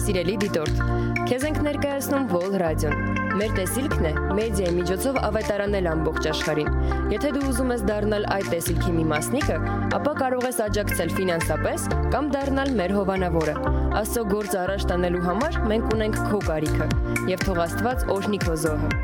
[0.00, 0.78] Սիրելի դիտորդ,
[1.26, 6.70] քեզ ենք ներկայացնում Vol Radio-ն։ Մեր տեսիլքն է մեդիայի միջոցով ավետարանել ամբողջ աշխարհին։
[7.14, 9.58] Եթե դու ուզում ես դառնալ այդ տեսիլքի մի մասնիկը,
[9.98, 13.54] ապա կարող ես աջակցել ֆինանսապես կամ դառնալ մեր հովանավորը։
[14.00, 16.90] Աստծո գործ առաջ տանելու համար մենք ունենք քո կարիքը,
[17.34, 18.99] եւ թող Աստված օրհնի քո զոհը։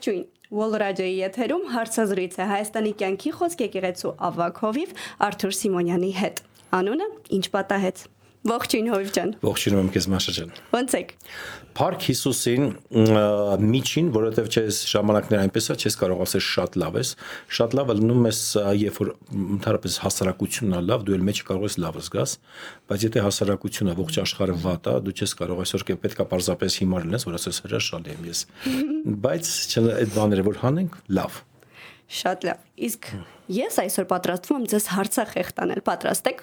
[0.00, 0.22] Ողջույն։
[0.56, 4.94] Wall Radio-ի եթերում հարցազրույց է Հայաստանի կյանքի խոսք եկեղեցու ավակ հովիվ
[5.26, 6.40] Արթուր Սիմոնյանի հետ։
[6.78, 8.00] Անունը ինչ պատահեց։
[8.40, 11.10] Ողջույն Հովիվ ջան։ Ողջունում եմ քեզ Մաշա ջան։ Ոնց եք։
[11.76, 12.62] Փառք Հիսուսին
[13.68, 17.10] միջին, որովհետև չես ժամանակներ այնպես է, չես կարող ասել շատ լավ ես։
[17.58, 18.40] Շատ լավը լինում ես,
[18.80, 19.12] երբ որ
[19.60, 22.34] ընդհանրապես հասարակությունն է լավ, դու էլ մեջ կարող ես լավը զգաս,
[22.88, 27.28] բայց եթե հասարակությունը ողջ աշխարհը վատ է, դու չես կարող այսօր պետքա պարզապես հիմար լինես,
[27.28, 28.42] որ ասես հրաշալի եմ ես։
[29.28, 29.54] Բայց
[29.84, 31.40] այդ բաները որ հանենք, լավ
[32.10, 33.08] Շատ լավ։ Իսկ
[33.54, 36.40] ես այսօր պատրաստվում եմ ձեզ հարցախեղ տանել։ Պատրաստ եք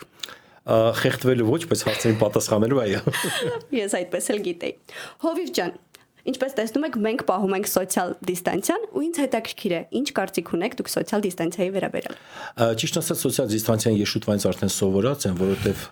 [0.68, 3.02] խեղդվելու ոչ, բայց հարցերին պատասխանելու այո։
[3.78, 4.74] Ես այդպես էլ գիտեի։
[5.24, 5.76] Հովիվ ջան,
[6.28, 10.74] Ինչպես տեսնում եք, մենք պահում ենք սոցիալ դիստանցիան ու ինձ հետաքրքիր է, ինչ կարծիք ունեք
[10.78, 12.16] դուք սոցիալ դիստանցիայի վերաբերյալ։
[12.82, 15.88] Ճիշտ ասած, սոցիալ դիստանցիան ես շուտվանից արդեն սովորած եմ, որովհետև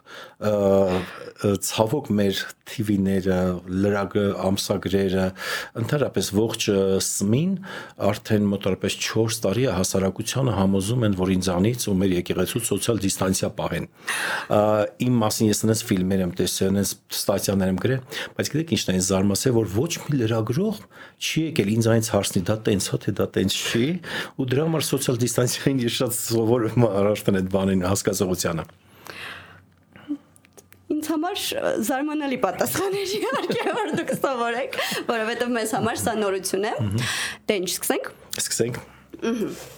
[1.65, 3.39] ցավոք մեր TV-ները,
[3.85, 4.13] լրագ
[4.45, 5.25] ամսագրերը,
[5.81, 6.67] ընդհանրապես ողջ
[7.05, 7.51] ՍՄԻ-ն
[8.09, 13.49] արդեն մոտավորապես 4 տարի է հասարակությանը համոզում են, որ ինձանից ու մեր եկեղեցու սոցիալ դիստանցիա
[13.59, 13.85] պահեն։
[15.05, 18.01] Իմ մասին ես այնպես ֆիլմեր եմ տեսել, այնպես ստատյաներ եմ գրել,
[18.39, 20.79] բայց գիտեք ինչն է, զարմացել, որ ոչ մի լրագրող
[21.21, 23.85] չի եկել ինձ այնց հարցնի, դա տենց հա թե դա տենց չի,
[24.41, 28.65] ու դրա համար սոցիալ դիստանցիային ես շատ սովորում առաջտան այդ բանին հասկացողությանը
[30.95, 31.39] ինձ համար
[31.85, 34.77] զարմանալի պատասխան էր իհարկե որ դուք սովորեք,
[35.09, 36.75] որովհետև մեզ համար սա նորություն է։
[37.49, 38.83] Դե ինչ սկսենք։ Սկսենք։
[39.25, 39.74] Ահա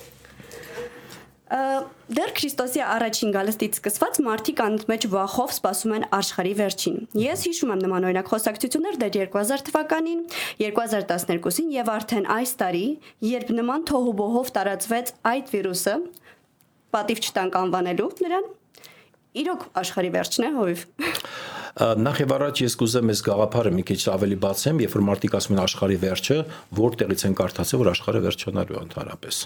[1.47, 7.83] Դեռ Քրիստոսի առաջին գալստից սկսված մարդիկ անընդմեջ վախով սպասում են աշխարհի վերջին։ Ես հիշում եմ
[7.85, 10.21] նման օրինակ խոսակցություններ դեռ 2000 թվականին,
[10.59, 12.85] 2012-ին եւ արդեն այս տարի,
[13.31, 15.95] երբ նման թոհուբոհով տարածվեց այդ վիրուսը,
[16.97, 18.51] պատիվ չտանք անվանելու նրան,
[19.47, 20.85] իրոք աշխարհի վերջն է հովիվ։
[21.77, 25.53] Նախ եւ առաջ ես կուզեմ այս գաղափարը մի քիչ ավելի բացեմ, երբ որ մարդիկ ասում
[25.53, 26.37] են աշխարհի վերջը,
[26.79, 29.41] որտեղից են կարդացել, որ աշխարհը վերջանալու ընդհանրապես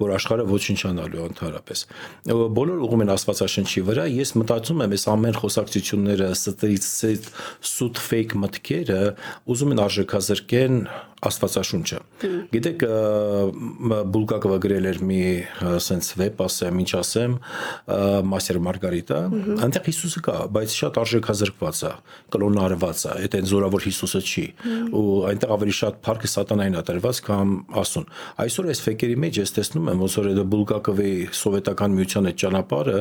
[0.00, 1.82] որ աշխարհը ոչնչանալու ընդհանրապես։
[2.58, 6.88] Բոլոր ուղում են Աստվածաշնչի վրա, ես մտածում եմ, այս ամեն խոսակցությունները, ստրից
[7.70, 9.02] սուտ ֆեյք մտքերը
[9.54, 10.80] ուզում են արժեքազրկեն
[11.24, 11.98] Աստվածաշունչը։
[12.52, 12.82] Գիտեք,
[14.14, 15.20] Բուլգակովը գրել էր մի
[15.86, 17.38] սենց վեպ, ասեմ, ինչ ասեմ,
[18.34, 19.20] Մասեր Մարգարիտա,
[19.64, 21.92] այնտեղ Հիսուսը կա, բայց շատ արժեքազրկված է,
[22.34, 24.44] կլոնարված է, այդ այն զորավոր Հիսուսը չի։
[24.94, 27.54] Ու այնտեղ ավելի շատ փառքը սատանային է տրված, կամ
[27.84, 28.08] ասուն։
[28.44, 33.00] Այսօր այս ֆեյքերի մեջ ես տեսնում եմ, ոնց որ այդ Բուլգակովի սովետական միության այդ ճանապարհը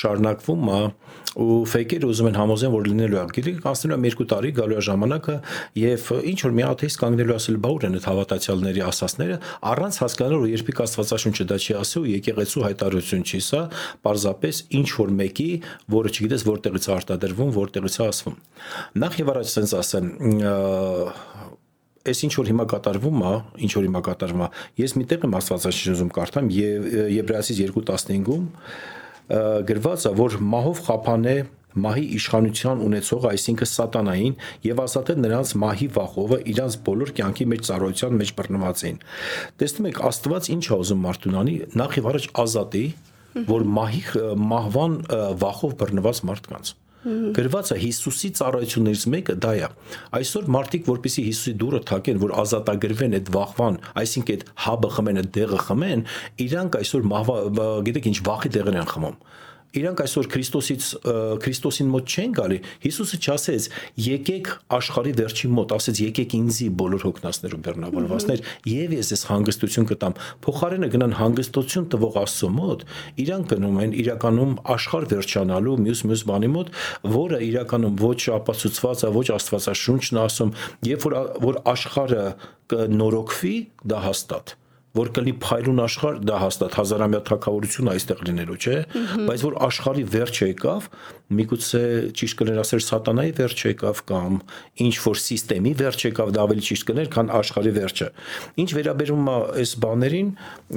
[0.00, 0.80] շարունակվում է
[1.34, 4.82] ու ֆեյքերը ուզում են համոզեն, որ լինելու է։ Գիտեք, անցնելու է 2 տարի, գալու է
[4.86, 5.34] ժամանակը
[5.80, 9.38] եւ ինչ որ մի աթեիստ կանգնելու ասել բա ուր են այդ հավատացյալների ասասները
[9.74, 13.62] առանց հասկանալու որ երբեք Աստվածաշունչը դա չի ասել ու եկեղեցու հայտարարություն չի սա
[14.04, 15.50] պարզապես ինչ որ մեկի
[15.94, 18.36] որը չգիտես որտեղից է արտադրվում որտեղից է ասվում
[19.04, 20.10] նախ եւ առաջ sense ասեմ
[22.04, 23.32] այս ինչ որ հիմա կատարվում է,
[23.64, 24.48] ինչ որ հիմա կատարվում է,
[24.82, 28.44] ես մի տեղ եմ Աստվածաշնչում կարդամ եւ Եբրայեցից 2:15-ում
[29.28, 31.36] գրված է, որ մահով խափանե
[31.74, 34.36] մահի իշխանության ունեցող, այսինքն սատանային
[34.68, 39.00] եւ ազատել նրանց մահի վախովը իրանց բոլոր կյանքի մեջ ծառայության մեջ բռնված էին։
[39.58, 42.84] Տեսնում եք Աստված ինչ է ուզում մարդուն անի, նախ եւ առաջ ազատի,
[43.50, 44.02] որ մահի
[44.54, 44.96] մահվան
[45.42, 46.74] վախով բռնված մարդկանց
[47.04, 49.68] գրված է Հիսուսի ծառայություններից մեկը դա է։
[50.18, 55.30] Այսօր մարդիկ որպեսի Հիսուսի դուրը թակեն, որ ազատագրվեն այդ վախվան, այսինքն այդ հաբը խմեն, այդ
[55.38, 56.04] դեղը խմեն,
[56.44, 57.08] իրանք այսօր
[57.88, 59.18] գիտեք ինչ վախի դեղեր են խմում
[59.74, 60.88] իրանք այսօր Քրիստոսից
[61.44, 63.68] Քրիստոսին մոտ չեն գալի։ Հիսուսը չասեց.
[64.04, 69.88] եկեք աշխարհի վերջին մոտ, ասեց եկեք ինձի բոլոր հոգնածներ ու բեռնավորվածներ, եւ ես ես հանգստություն
[69.90, 72.84] կտամ։ Փոխարենը գնան հանգստություն տվող Աստծո մոտ,
[73.24, 76.74] իրանք գնում են իրականում աշխարհ վերջանալու մյուս մյուս բանի մոտ,
[77.14, 80.52] որը իրականում ոչ ապացուցված է, ոչ Աստվածաշունչն ասում,
[80.90, 82.26] երբ որ որ աշխարհը
[82.74, 83.56] կնորոգվի,
[83.90, 84.58] դա հաստատ
[84.94, 88.76] որ կլինի փայլուն աշխարհ, դա հաստատ հազարամյա թակավորություն այստեղ լինելու, չէ,
[89.26, 90.88] բայց որ աշխարհի վերջը եկավ,
[91.34, 91.82] միգուցե
[92.14, 94.38] ճիշտ կներ ասել սատանայի վերջը եկավ կամ
[94.84, 98.08] ինչ որ համակարգի վերջը եկավ, դա ավելի ճիշտ կներ, քան աշխարհի վերջը։
[98.64, 100.30] Ինչ վերաբերում է այս բաներին,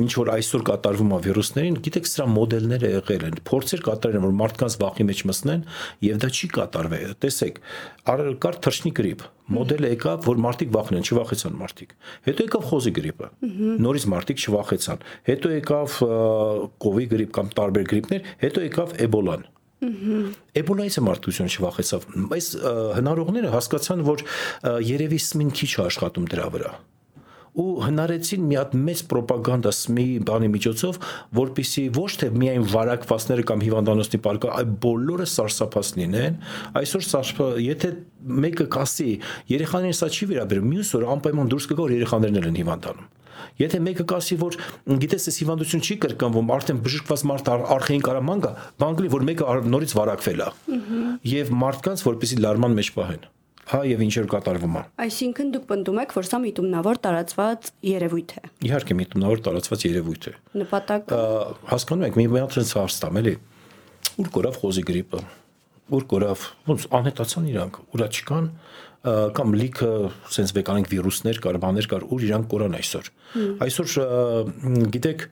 [0.03, 4.37] ինչ որ այսօր կատարվում է վիրուսներին, գիտեք, սրա մոդելները եղել են, փորձեր կատարել են, որ
[4.41, 5.65] մարդկանց վախի մեջ մտնեն,
[6.07, 7.61] եւ դա չի կատարվել։ Տեսեք,
[8.47, 11.93] կար թռչնի գրիպ, մոդելը եկավ, որ մարդիկ վախնեն, չվախեցան մարդիկ։
[12.27, 13.29] Հետո եկավ խոզի գրիպը։
[13.85, 15.95] Նորից մարդիկ չվախեցան։ Հետո եկավ
[16.83, 19.47] կովի գրիպ կամ տարբեր գրիպներ, հետո եկավ էբոլան։
[20.57, 22.47] Էբոլայից է մարդկությունը չվախեցավ։ Այս
[22.97, 24.23] հնարողները հասկացան, որ
[24.89, 26.71] երևի սմին քիչ է աշխատում դրա վրա
[27.57, 30.99] ու հնարեցին մի հատ մեծ ռոպագանդա սմի բանի միջոցով,
[31.39, 36.39] որpիսի ոչ թե միայն վարակվածները կամ հիվանդանոցի պարկա, այլ բոլորը սարսափած լինեն։
[36.81, 37.93] Այսօր սարսափ, եթե
[38.47, 39.11] մեկը կասի,
[39.57, 43.13] երեխաներին սա չի վերաբերում, մյուս օրը անպայման դուրս կգա, որ երեխաներն են հիվանդանում։
[43.57, 44.57] Եթե մեկը կասի, որ
[45.01, 48.51] գիտես, այս հիվանդություն չի կրկնվում, արդեն բժշկված մարդ արխային կարաման գա,
[48.83, 50.51] բանկլի որ մեկը նորից վարակվել է։
[51.37, 53.25] Եվ մարդկանց որպեսի լարման մեջ պահեն
[53.67, 58.43] հա եւ ինչեր կատարվում է։ Այսինքն դուք պնդում եք, որ սա միտումնավոր տարածված երևույթ է։
[58.67, 61.19] Իհարկե միտումնավոր տարածված երևույթ է։ Նպատակը
[61.73, 63.35] հասկանում եք, մի մի հատ հարցամ էլի։
[64.17, 65.21] Ուր կորավ խոզի գրիպը։
[65.87, 68.47] Ուր կորավ, ոնց անհետացան իրանք, ուրա չկան
[69.07, 69.89] կամ լիքը
[70.33, 73.09] sense վեկանիկ վիրուսներ կար, բաներ կար, ուր իրանք կորան այսօր։
[73.63, 73.93] Այսօր
[74.95, 75.23] գիտեք,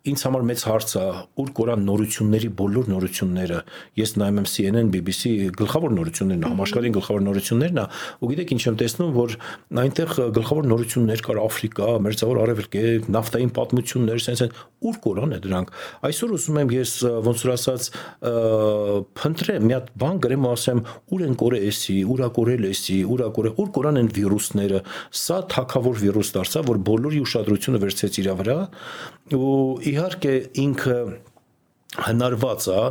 [0.00, 1.02] ինձ համար մեծ հարց է
[1.42, 3.58] ուր կորան նորությունների բոլոր նորությունները
[4.00, 7.84] ես նայում եմ CNN BBC գլխավոր նորություններն համաշխարհային գլխավոր նորություններն է
[8.20, 9.36] ու գիտեք ինչ եմ տեսնում որ
[9.84, 12.78] այնտեղ գլխավոր նորություններ կար Աֆրիկա մերձավոր արևելք
[13.12, 14.48] նավթային պատմություններ sense
[14.80, 15.72] ուր կորան է դրանք
[16.08, 16.92] այսօր ուզում եմ ես
[17.28, 17.88] ոնց որ ասած
[19.20, 20.80] փնտրեմ մի հատ բան գրեմ ու ասեմ
[21.12, 24.80] ուր են կորե էսի ուրա կորել էսի ուրա կորե ուր կորան են վիրուսները
[25.20, 28.58] սա թակավոր վիրուս դարձավ որ բոլորի ուշադրությունը վերցեց իր վրա
[29.36, 29.52] ու
[29.90, 30.34] իհարկե
[30.64, 30.96] ինքը
[31.90, 32.82] հնարված է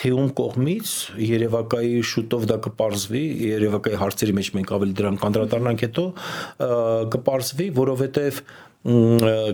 [0.00, 0.92] թե ում կողմից
[1.22, 6.04] Երևակայի շուտով դա կպարզվի Երևակայի հարցերի մեջ մենք ավելի դրան կանդրադառնանք հետո
[7.14, 8.40] կպարզվի որովհետև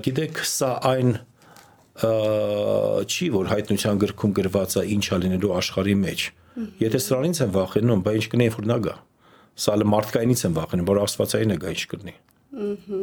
[0.06, 1.12] գիտեք սա այն
[1.96, 6.24] չի որ հայտնության գրքում գրված է ինչա լինելու աշխարհի մեջ
[6.86, 8.96] եթե սրանից են վախենում բա ինչ կնի որ նա գա
[9.66, 12.14] սա մարդկայինից են վախենում որ աստվածային է գա ինչ կդնի
[12.66, 13.00] ըհը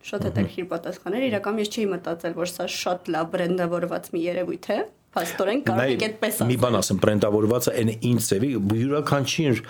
[0.00, 4.78] Շատ հետաքրքիր պատասխաններ։ Իրական ես չէի մտածել, որ սա շատ լավ բրենդավորված մի երևույթ է։
[5.10, 8.50] Փաստորեն կարող եք այդպես ասել։ Մի բան ասեմ, բրենդավորվածը այն ինչ ծևի
[8.80, 9.62] յուրաքանչյուր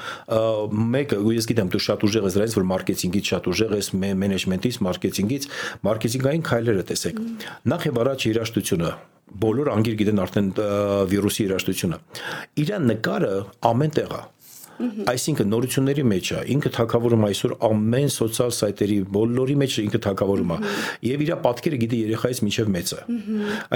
[0.95, 3.89] մեկը, ես գիտեմ, դու շատ ուժեղ ես դրանից, որ մարքեթինգից շատ ուժեղ ես,
[4.21, 5.49] մենեջմենտից, մարքեթինգից,
[5.89, 7.23] մարքեթինգային քայլերը տեսեք։
[7.73, 8.93] Նախ եւ առաջ երաշտությունը
[9.41, 10.47] բոլոր անգիր գիտեն արդեն
[11.11, 11.99] վիրուսի երաշտությունը։
[12.61, 13.35] Իրա նկարը
[13.71, 14.23] ամեն տեղ է
[15.11, 20.59] Այսինքն նորությունների մեջ է, ինքը թակավորում այսօր ամեն սոցիալ սայթերի բոլորի մեջ ինքը թակավորում է
[21.11, 23.01] եւ իր պատկերը գիտի երեխայից միջև մեծը։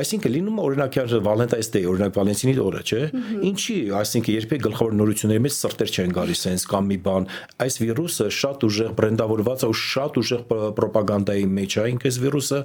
[0.01, 3.01] Այսինքն լինում է օրինակ Valentine's Day, օրինակ Վալենտինի օրը, չէ՞։
[3.49, 7.29] Ինչի, այսինքն երբեք գլխավոր նորությունների մեջ սրտեր չեն գալիս sense կամ մի բան։
[7.65, 10.43] Այս վիրուսը շատ ուժեղ բրենդավորված է ու շատ ուժեղ
[10.85, 12.61] ռոպագանդայի մեջ է ինքս վիրուսը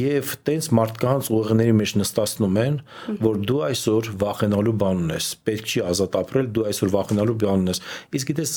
[0.00, 2.78] եւ տենց մարդկանց ուղեղների մեջ նստացնում են,
[3.24, 7.82] որ դու այսօր վախենալու բան ունես։ Պետք չի ազատ ապրել, դու այսօր վախենալու բան ունես։
[8.20, 8.54] Իսկ գիտես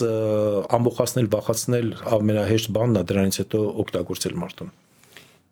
[0.79, 4.73] ամբողջացնել, վախացնել ամենահեշտ բանն է դրանից հետո օգտագործել մարդուն։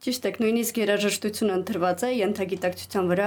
[0.01, 3.25] Ճիշտ է, նույնիսկ երաժշտությունը ընտրված է ենթագիտակցության վրա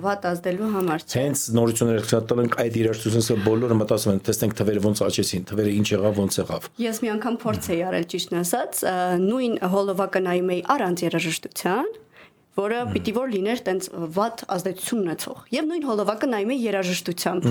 [0.00, 5.02] վատ ազդելու համար, Հենց նորությունները ցածել ենք այդ երաժշտությունը բոլորը մտածում են, տեսնենք թվերը ոնց
[5.04, 8.80] աճեցին, թվերը ինչ եղավ, ոնց եղավ։ Ես մի անգամ փորձ էի արել ճիշտն ասած,
[9.20, 11.92] նույն հոլովակը նայում էի առանց երաժշտության,
[12.64, 17.48] որը պիտի որ լիներ տենց վատ ազդեցություն ունեցող։ Եվ նույն հոլովակը նայում էի երաժշտությամբ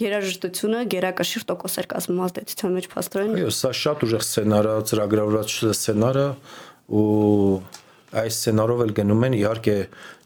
[0.00, 5.54] երաժշտությունը գերակշիռ տոկոս էր կազմում ազդեցության մեջ փաստորեն։ Այո, սա շատ ուժեղ սցենար է, ծրագրավորված
[5.70, 6.26] սցենար է
[6.90, 7.04] ու
[8.10, 9.74] այս սցենարով էլ գնում են իհարկե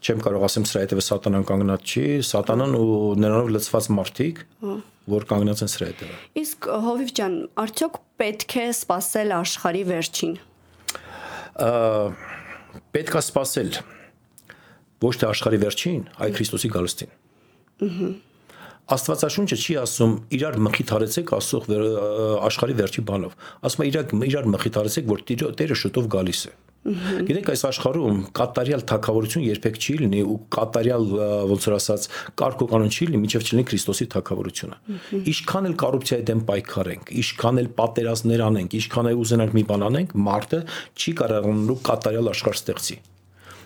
[0.01, 2.87] չեմ կարող ասեմ սրա հետևը սատանան կանգնած չի սատանան ու
[3.21, 4.77] նրանով լծված մարդիկ հա։
[5.13, 10.33] որ կանգնած են սրա հետևը իսկ հովիվ ջան արդյոք պետք է սпасել աշխարի վերջին
[12.95, 13.69] պետք է սпасել
[15.05, 17.13] ոչ թե աշխարի վերջին այլ Քրիստոսի գալստին
[17.85, 18.09] ըհը
[18.85, 21.71] Աստվածաշունչը չի ասում իրար մխիթարեցեք ասող
[22.45, 26.53] աշխարի վերջի բանով։ Ասում է իրար իրար մխիթարեցեք, որ Տերը շուտով գալիս է։
[26.85, 31.07] Գիտեք, այս աշխարհում կատարյալ թակավորություն երբեք չի լինի ու կատարյալ
[31.49, 32.05] ոնց որ ասած
[32.37, 34.77] կարգ ու կանոն չի լինի, միջև չլինի Քրիստոսի թակավորությունը։
[35.33, 40.15] Ինչքան էլ կոռուպցիայի դեմ պայքարենք, ինչքան էլ պատերազմներ անենք, ինչքան էլ ուզենանք մի բան անենք,
[40.29, 40.61] մարդը
[40.93, 43.01] չի կարողանալու կատարյալ աշխարհ ստեղծի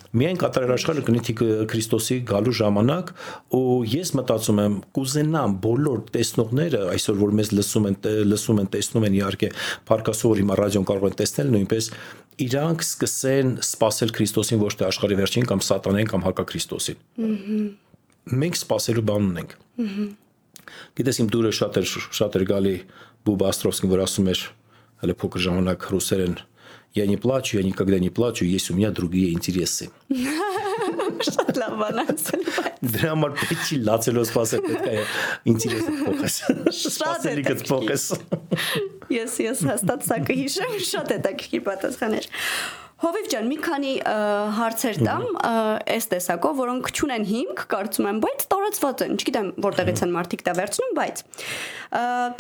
[0.10, 1.34] միայն կատարել աշխարհը գնիթի
[1.70, 3.12] Քրիստոսի գալու ժամանակ
[3.54, 7.98] ու ես մտածում եմ կուզենամ բոլոր տեսնողները այսօր որ մեզ լսում են
[8.32, 9.50] լսում են տեսնում են իհարկե
[9.90, 11.92] Փարքասով հիմա ռադիոն կարող են տեսնել նույնպես
[12.50, 17.00] իրանք սկսեն սпасել Քրիստոսին ոչ թե աշխարհի վերջին կամ սատանային կամ հակակրիստոսին։
[18.40, 19.56] Մենք սпасելու բան ունենք։
[21.00, 21.90] Գիտես իմ դուրը շատ էր
[22.20, 22.76] շատ էր գալի
[23.28, 24.44] Բուբ Աստրովսկին, որ ասում էր
[25.04, 26.36] հələ փոքր ժամանակ ռուսերեն
[26.94, 29.90] я не плачу, я никогда не плачу, есть у меня другие интересы։
[31.20, 35.02] Շատ լավ բանացել բայց։ Դրա համար պետք է լացելու սпасել պետք է
[35.52, 36.38] ինտերեսը փոխես։
[36.96, 38.06] Շատ է դուք փոխես։
[39.14, 42.30] Ես ես հաստատ սա կհիշեմ, շատ է դուք պատասխաներ։
[43.00, 43.92] Հովիվ ջան, մի քանի
[44.58, 45.22] հարցեր տամ
[45.96, 50.56] այս տեսակով, որոնք ճունեն հիմք, կարծում եմ, բայց տարածված են։ Չգիտեմ, որտեղից են մարդիկ դա
[50.60, 51.24] վերցնում, բայց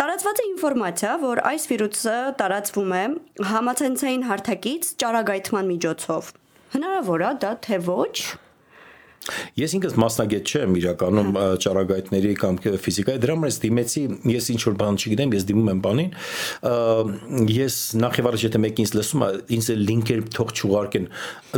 [0.02, 3.06] տարածված է ինֆորմացիա, որ այս վիրուսը տարածվում է
[3.54, 6.36] համացանցային հարթակից ճարագայթման միջոցով։
[6.76, 8.16] Հնարավոր է դա թե ոչ։
[9.60, 14.78] Ես ինքս մասնագետ չեմ իրականում ճարագայթների կամ ֆիզիկայի, դրա համար ես դիմեցի, ես ինչ որ
[14.80, 16.10] բան չգիտեմ, ես դիմում եմ բանին։
[17.54, 21.08] Ես նախ եւ առաջ եթե մեկին ինձ լսում է, ինձ լինքեր թող չուղարկեն։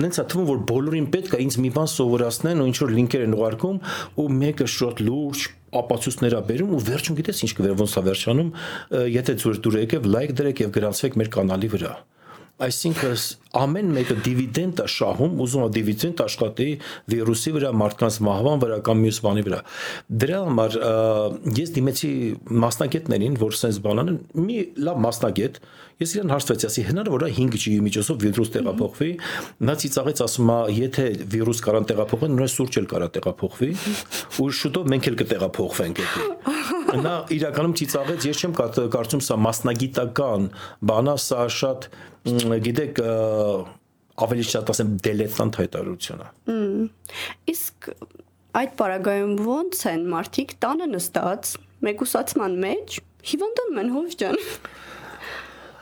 [0.01, 3.25] Անենց է թվում, որ բոլորին պետք է ինձ մի բան սովորացնեն ու ինչ որ լինքեր
[3.27, 3.81] են ուղարկում
[4.21, 8.49] ու մեկը շոտ լուրջ ապացույցներ ա բերում ու վերջում գիտես ինչ կվեր ոնց է վերջանում,
[9.15, 11.93] եթե ձուր դուր եկեք, լայք դրեք եւ գրանցվեք մեր կանալի վրա
[12.67, 13.15] այսինքն
[13.61, 16.67] ամեն մեկը դիվիդենդ է շահում, ուզում է դիվիդենդ աշխատի
[17.11, 19.59] վիրուսի վրա, մարդկանց մահվան վրա կամ մյուս բանի վրա։
[20.23, 20.77] Դրա համար
[21.59, 22.11] ես դիմեցի
[22.63, 25.59] մասնակիցներին, որ sense բանան, մի լավ մասնակից,
[26.01, 29.09] ես իրեն հարցրեցի, ասի հնարավոր է 5G-ի միջոցով վիրուս տեղափոխվի։
[29.67, 33.69] Նա ցիծաղեց ասում է, եթե վիրուս կարան տեղափոխեն, նույն սուրճ էլ կարա տեղափոխվի,
[34.41, 36.51] ու շուտով մենք էլ կտեղափոխվենք այդի։
[37.05, 40.49] Նա իրականում ցիծաղեց, ես չեմ կարծում սա մասնագիտական
[40.89, 41.87] բանա, սա շատ
[42.25, 43.01] գիտեք
[44.21, 46.27] ավելի շատ ասեմ դելետանտ հայտարարությունը։
[47.53, 47.89] Իսկ
[48.61, 51.53] այդ պարագայում ո՞նց են մարդիկ տանը նստած
[51.87, 52.99] մեկուսացման մեջ
[53.31, 54.39] հիվանդանում են հովիվ ջան։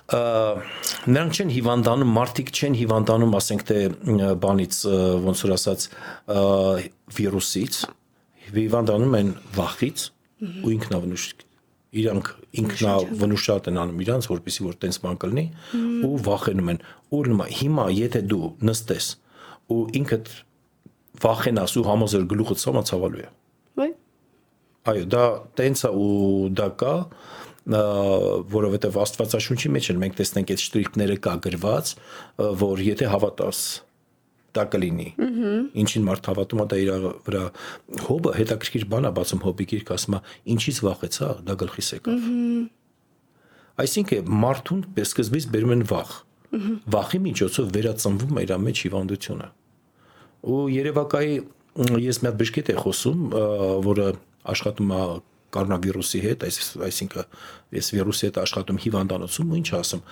[0.10, 3.78] Նրանք չեն հիվանդանում, մարդիկ չեն հիվանդանում, ասենք թե
[4.42, 4.78] բանից
[5.26, 5.86] ոնց որ ասած
[7.20, 7.92] վիրուսից, հա։
[8.56, 9.30] հիվանդանում են
[9.60, 10.06] վախից
[10.66, 11.26] ու ինքնավնուշ։
[12.00, 15.46] Իրանք ինքնավնուշատ են անում իրանց, որպեսզի որ տենց բան կլինի
[16.10, 16.80] ու վախենում են։
[17.14, 19.10] Ու նոմա հիմա եթե դու նստես
[19.70, 20.32] ու ինքդ
[21.20, 23.30] վախենաս ու համոզեր գլուխը ցամա ցավալու է։
[23.80, 23.92] Ոյ։
[24.90, 25.24] Այո, դա
[25.60, 26.96] տենց է ու դա կա
[27.70, 31.92] որովհետև Աստվածաշունչի մեջ էլ մենք տեսնենք այդ շտրիքները կա գրված,
[32.64, 33.60] որ եթե հավատաս
[34.56, 35.08] դա կլինի։
[35.84, 36.92] Ինչին մարդ հավատում է դա իր
[37.28, 37.44] վրա
[38.08, 40.22] հոբը հետաքրքիր բան է բացում հոբի գիրք ասում է
[40.56, 42.28] ինչից վախեցա դա գլխիս եկավ։
[43.80, 46.12] Այսինքն մարդուն սկզբից բերում են վախ։
[46.90, 49.48] Վախի միջոցով վերածնվում է իր մեջ հիվանդությունը։
[50.50, 51.36] Ու Երևակայի
[52.10, 53.20] ես մի հատ բժշկետ եմ խոսում,
[53.86, 54.08] որը
[54.50, 55.02] աշխատում է
[55.56, 56.58] կորոնավիրուսի հետ, այս
[56.90, 57.38] այսինքն
[57.78, 60.04] ես վիրուսի հետ աշխատում հիվանդանոցում, ու ինչ ասում,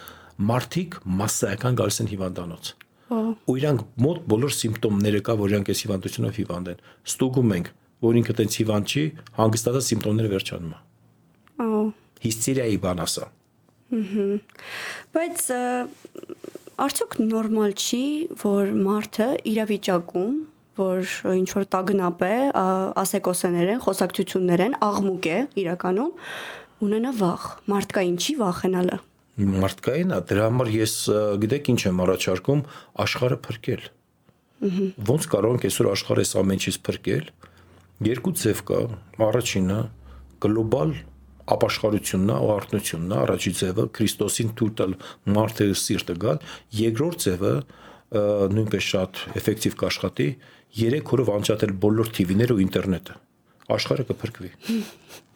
[0.51, 2.71] մարդիկ massայական գալիս են հիվանդանոց
[3.07, 7.69] ու իրանք մոտ բոլոր սիմպտոմները կա, որ իրանք այս հիվանդությունով հիվանդ են։ Ստուգում ենք,
[8.07, 9.03] որ ինքը տենց հիվանդ չի,
[9.37, 10.79] հանգստացած սիմպտոմները վերջանում է։
[11.67, 11.81] Ահա։
[12.27, 13.25] Հիստերիայի բան ասա։
[13.97, 14.27] Ահա։
[15.17, 15.47] Բայց
[16.87, 18.03] արդյոք նորմալ չի,
[18.43, 20.37] որ մարդը իրավիճակում
[20.77, 22.35] որ ինչ որ տագնապ է,
[23.01, 26.11] ասեկոսեներ են, խոսակցություններ են, աղմուկ է իրականում
[26.85, 28.99] ունենա վախ։ Մարդկա ինչի վախենալը
[29.37, 30.93] մարդկային է, դրա համար ես
[31.43, 32.61] գիտեք ինչ եմ առաջարկում
[33.03, 33.83] աշխարհը փրկել։
[35.07, 37.27] Ոնց կարող ենք այսօր աշխարհը այս ամենից փրկել։
[38.07, 38.79] Երկու ձև կա։
[39.27, 39.77] Առաջինը
[40.47, 40.95] գլոբալ
[41.47, 44.95] ապաշխարությունն է, արտնությունն է, առաջի ձևը Քրիստոսին թույլ
[45.37, 46.41] մարդը սիրտը գալ,
[46.77, 47.53] երկրորդ ձևը
[48.57, 50.27] նույնպես շատ էֆեկտիվ կաշխատի,
[50.81, 53.15] 3 օրով անջատել բոլոր TV-ները ու ինտերնետը։
[53.77, 54.51] Աշխարհը կփրկվի։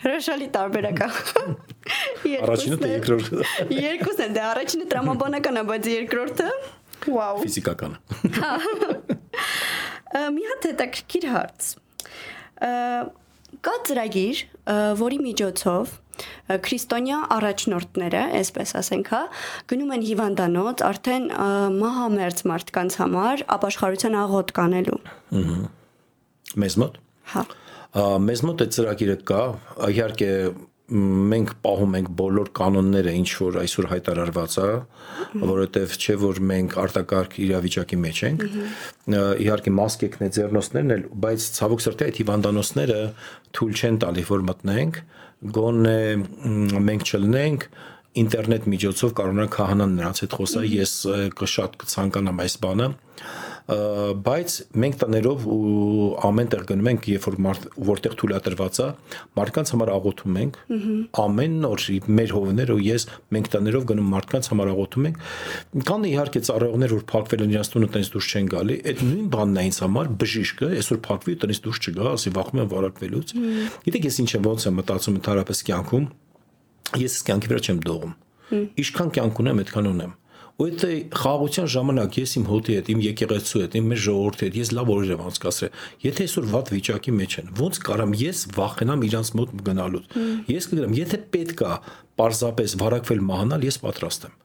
[0.00, 1.08] Հրաշալի տարբերակ է։
[2.44, 6.50] Առաջինը թե երկրորդը։ Երկուսն են, դե առաջինը տրամաբանական է, բայց երկրորդը
[7.06, 7.96] վաու։ Ֆիզիկական։
[10.36, 11.68] Մի հատ հետաքրքիր հարց։
[13.66, 14.42] Կա ծրագիր,
[15.00, 15.94] որի միջոցով
[16.64, 19.20] քրիստոնյա առաջնորդները, այսպես ասենք, հա,
[19.72, 21.28] գնում են հիվանդանոց արդեն
[21.80, 25.00] մահամերձ մարդկանց համար ապաշխարության աղոտ կանելու։
[25.40, 25.58] Ահա։
[26.60, 27.00] Մեզ մոտ։
[27.32, 27.44] Հա
[27.98, 29.44] մեզ մոտ այդ ծրագիրը կա,
[29.90, 30.30] իհարկե
[30.90, 34.70] մենք պահում ենք բոլոր կանոնները, ինչ որ այսօր հայտարարված է,
[35.42, 38.42] որովհետև չէ որ մենք արտակարգ իրավիճակի մեջ ենք։
[39.44, 42.98] Իհարկե մասկեկն է ձեռնոցներն էլ, բայց ցավոք սրտի այդ հիվանդանոցները
[43.58, 45.00] թույլ չեն տալի որ մտնենք,
[45.60, 46.00] գոնե
[46.90, 47.68] մենք չլնենք
[48.20, 50.94] ինտերնետ միջոցով կարողանանք քահանան նրանց հետ խոսալ, ես
[51.54, 52.88] շատ կցանկանամ այս բանը
[53.70, 58.86] բայց մենք տներով ու ամենտեղ գնում ենք, երբ որ մարդ, որտեղ թույլատրված է,
[59.38, 60.58] մարդկանց համար աղոթում ենք,
[61.24, 61.84] ամեն նոր
[62.20, 65.20] մեր հովները ու ես մենք տներով գնում մարդկանց համար աղոթում ենք։
[65.90, 69.60] Կան իհարկե ծառայողներ, որ փակվել են իրաց տունը տնից դուրս չեն գալի, այդ նույն բանն
[69.60, 73.34] է ինձ համար բժիշկը, այսօր փակվի ու տնից դուրս չգա, ասի վախում եմ վարակվելուց։
[73.86, 76.08] Գիտեք, ես ինչ եմ ոնց եմ մտածում ընդհանրապես կյանքում,
[77.00, 78.16] ես կյանքի վրա չեմ դողում։
[78.80, 80.16] Ինչքան կյանք ունեմ, այդքան ունեմ
[80.60, 80.82] ու այդ
[81.16, 84.90] խաղաղության ժամանակ ես իմ հոտի հետ, իմ եկեղեցու հետ, իմ մեր ժողովրդի հետ ես լավ
[84.92, 89.54] օրեր եմ անցկացրել։ Եթե այսօր վատ վիճակի մեջ են, ո՞նց կարամ ես վախենամ իրանց մոտ
[89.70, 90.18] գնալուց։
[90.50, 91.72] Ես կգրեմ, եթե պետք է
[92.20, 94.36] պարզապես վարակվել մահանալ, ես պատրաստ եմ։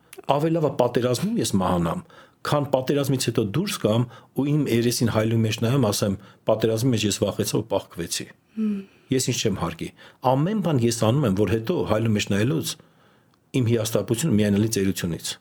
[0.55, 2.01] է պատերազմում ես մահանամ,
[2.45, 4.03] քան պատերազմից հետո դուրս գամ
[4.39, 8.27] ու իմ երեսին հայլու մեջ նայեմ, ասեմ, պատերազմի մեջ ես վախեցա ու պահկվեցի։
[9.15, 9.89] Ես ինչ չեմ հարգի։
[10.31, 12.75] Ամեն բան ես անում եմ, որ հետո հայլու մեջ նայելուց
[13.59, 15.33] իմ հիաստապությունը միանալի ծերությունից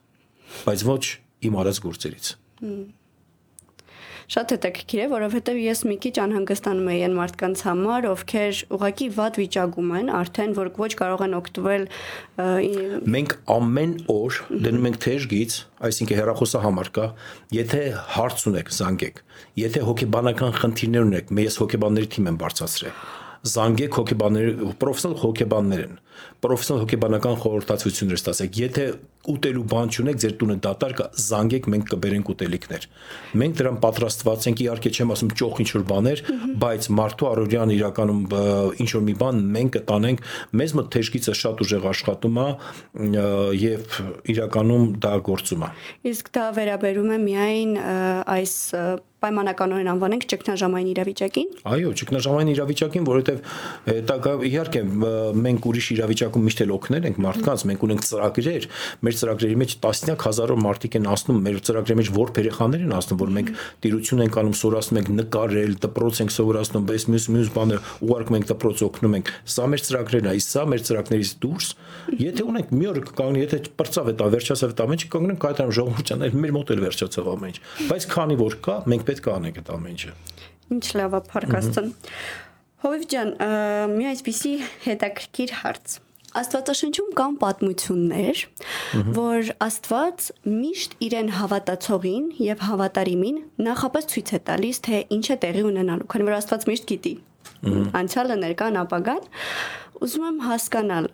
[0.64, 1.02] բայց ոչ
[1.48, 2.34] իմ արած գործերից։
[4.24, 9.38] Շատ հետաքրքիր է, որովհետև ես մի քիչ անհանգստանում եի այն մարդկանց համար, ովքեր ուղակի վատ
[9.40, 11.84] վիճակում են, արդեն որ ոչ կարող են օգտվել
[13.14, 15.58] Մենք ամեն օր դնում ենք թեժգից,
[15.90, 17.06] այսինքն հերախոսը համար կա,
[17.58, 17.82] եթե
[18.14, 19.20] հարց ունեք, զանգեք։
[19.60, 22.96] Եթե հոգեբանական խնդիրներ ունեք, ես հոգեբանների թիմ եմ բարձրացրել
[23.44, 24.46] զանգեք հոգեբաններ,
[24.80, 25.96] պրոֆեսիոնալ հոգեբաններ են
[26.44, 28.84] պրոֆեսիոնալ հոգեբանական խորհրդացություններ ստացեք։ Եթե
[29.24, 32.86] ուտելու բան չունեք, ձեր տունը դատարկ զանգեք, մենք կբերենք ուտելիքներ։
[33.40, 36.22] Մենք դրան պատրաստված ենք, իհարկե չեմ ասում ճոխ ինչ որ բաներ,
[36.64, 38.20] բայց մարդու առօրյան իրականում
[38.84, 40.28] ինչ որ մի բան մենք կտանենք,
[40.60, 42.48] մեզ մոտ թեժգիծը շատ ուժեղ աշխատում է
[43.64, 43.98] եւ
[44.34, 45.72] իրականում դա գործում է։
[46.12, 47.74] Իսկ դա վերաբերում է միայն
[48.34, 48.54] այս
[49.24, 54.82] պայմանականորեն անվանենք ճգնաժամային իրավիճակին։ Այո, ճգնաժամային իրավիճակին, որովհետև դա իհարկե
[55.44, 58.66] մենք ուրիշ իրավիճակում միշտ էլ օգնել ենք մարդկանց, մենք ունենք ծրագրեր,
[59.04, 63.20] մեր ծրագրերի մեջ տասնյակ հազարով մարդիկ են ասնում, մեր ծրագրերի մեջ որ երեխաներ են ասնում,
[63.24, 63.52] որ մենք
[63.84, 68.48] տիրություն ենք անում, սորացնում ենք նկարել, դպրոց ենք սովորացնում, բայց մյուս մյուս բաներ ուղարկում ենք
[68.52, 71.68] դպրոց օգնում ենք։ Սա մեր ծրագրերն է, իսկ սա մեր ծրագրերից դուրս,
[72.24, 76.54] եթե ունենք մի օր կկանգնի, եթե բրծավ այդ վերջացավ այդ ամենը, կանգնենք կայտարම් ժողովուրդյան, մեր
[76.54, 77.62] մոտ էլ վերջացավ ամենը։
[77.94, 80.14] Բայց քանի որ կա, մենք պետք է անենք այդ ամենը։
[80.74, 81.88] Ինչ լավ է, Փարքաստան։
[82.84, 83.30] Հովիվ ջան,
[83.96, 84.50] մի այսպիսի
[84.84, 85.94] հետաքրքիր հարց։
[86.34, 88.40] Աստվածաշնչում կան պատմություններ,
[89.16, 93.38] որ Աստված միշտ իրեն հավատացողին եւ հավատարիմին
[93.68, 97.14] նախապես ցույց է տալիս, թե ինչ է տեղի ունենալու, քանի որ Աստված միշտ գիտի
[98.02, 99.28] անցյալը, ներկան, ապագան։
[100.04, 101.08] Ուզում եմ հասկանալ,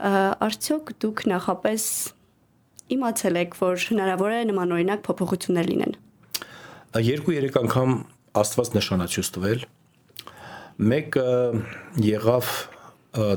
[0.50, 1.84] արդյոք դուք նախապես
[2.96, 5.94] իմացել եք, որ հնարավոր է նմանօրինակ փոփոխություններ լինեն։
[7.10, 7.94] Երկու-երեք անգամ
[8.40, 9.62] Աստված նշանացույց տվել։
[10.80, 11.30] Մեկը
[12.00, 12.50] եղավ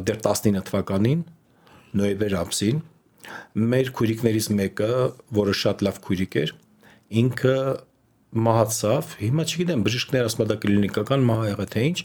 [0.08, 1.24] դեռ 19 թվականին
[2.00, 2.78] նոյեմբեր ամսին
[3.74, 4.92] մեր քուրիկներից մեկը,
[5.36, 6.54] որը շատ լավ քուրիկ էր,
[7.24, 7.58] ինքը
[8.34, 11.98] մահացավ, հիմա չգիտեմ բժիշկներ ասում դա կլինիկական մահ եղե թե ինչ,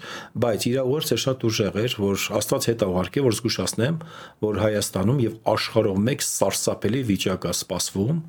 [0.44, 3.96] բայց իր ուղերձը շատ ուժեղ էր, որ Աստված հետ ուղարկե, որ զգուշացնեմ,
[4.44, 8.20] որ Հայաստանում եւ աշխարհով մեկ սարսափելի վիճակ է սպասվում,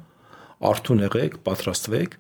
[0.69, 2.17] արթուն եղեք, պատրաստվեք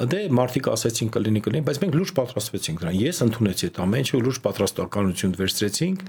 [0.00, 4.20] Դե մարդիկ ասացին կլինի կլինի, բայց մենք լուրջ պատրաստվեցինք դրան։ Ես ընդունեցի այդ ամեն ինչը,
[4.24, 6.04] լուրջ պատրաստականություն վերցրեցինք,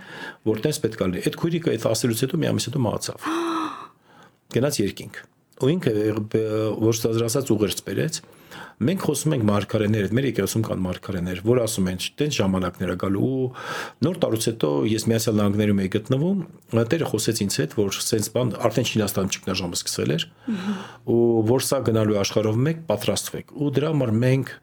[0.47, 3.27] որտես պետք է լինի։ Այդ քույրիկը այդ ասելուց հետո մի ամիս հետո մահացավ։
[4.55, 5.19] Գնաց երկինք։
[5.61, 5.95] Ու ինքը
[6.87, 8.21] ոչ ծազրասած ուղերձ բերեց,
[8.81, 13.29] Մենք խոսում ենք մարգարեներ, մեր եկեղեցում կան մարգարեներ, որ ասում են, տենց ժամանակներ է գալու
[13.31, 13.49] ու
[14.07, 16.41] նոր տարուց հետո ես Միացյալ Նահանգներում եի գտնվում,
[16.91, 20.25] տերը խոսեց ինձ հետ, որ սենց բան արդեն Չինաստանում ճգնաժամը սկսել էր
[21.11, 24.53] ու որ սա գնալու աշխարհով մեկ պատրաստվեք։ Ու դրա համար մենք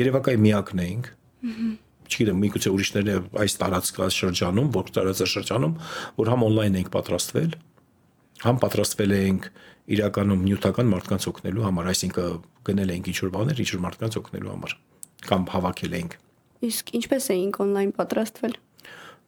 [0.00, 1.14] Երևակայի միակն էինք
[2.10, 5.74] չգիտեմ, միգուցե ուրիշները այս տարածքած շրջանում, որ տարածաշրջանում,
[6.18, 7.54] որ համ on-line էինք պատրաստվել,
[8.44, 9.50] համ պատրաստվել էինք
[9.90, 14.74] իրականում նյութական մարդկանց օգնելու համար, այսինքն գնել էինք ինչ-որ բաներ, ինչ-որ մարդկանց օգնելու համար
[15.30, 16.16] կամ հավաքել էինք։
[16.70, 18.54] Իսկ ինչպես էինք on-line պատրաստվել։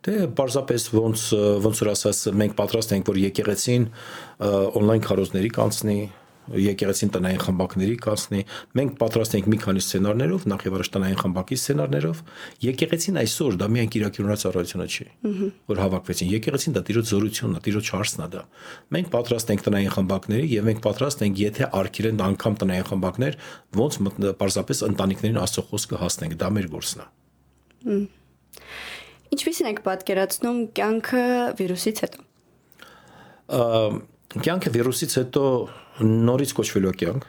[0.03, 1.25] Դե պարզապես ոնց
[1.63, 3.85] ոնց որ ասած մենք պատրաստ ենք որ եկեղեցին
[4.81, 5.99] on-line քարոզների կանցնի,
[6.59, 8.41] եկեղեցին տնային խմբակների կազմի։
[8.79, 12.23] Մենք պատրաստ ենք մի քանի սցենարներով, նախ եւ առաջ տնային խմբակի սցենարներով։
[12.67, 15.07] Եկեղեցին այսօր դա միայն Կիրակիրոնած ծառայությունը չի,
[15.73, 18.43] որ հավաքվեցին։ Եկեղեցին դա տիրոջ զորությունն է, տիրոջ հարցն է դա։
[18.93, 23.39] Մենք պատրաստ ենք տնային խմբակների եւ մենք պատրաստ ենք, եթե արկիրեն անգամ տնային խմբակներ,
[23.83, 23.99] ոնց
[24.43, 27.09] պարզապես ընտանիքներին աստծո խոսքը հասնենք, դա մեր գործն է։
[29.33, 31.25] Ինչպես եք պատկերացնում կյանքը
[31.57, 32.19] վիրուսից հետո։
[34.33, 35.43] Կյանքը վիրուսից հետո
[36.09, 37.27] նորից կոչվելու կյանք։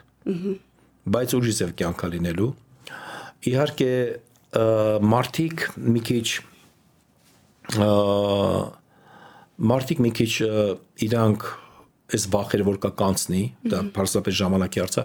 [1.14, 2.48] Բայց ուրիշ ձև կյանքա լինելու։
[3.50, 3.90] Իհարկե
[5.14, 6.28] մարդիկ մի քիչ
[9.74, 10.32] մարդիկ մի քիչ
[11.08, 11.46] իրանք
[12.14, 15.04] այս վախերը որ կա կանցնի, դա բարձրապես ժամանակի հարց է,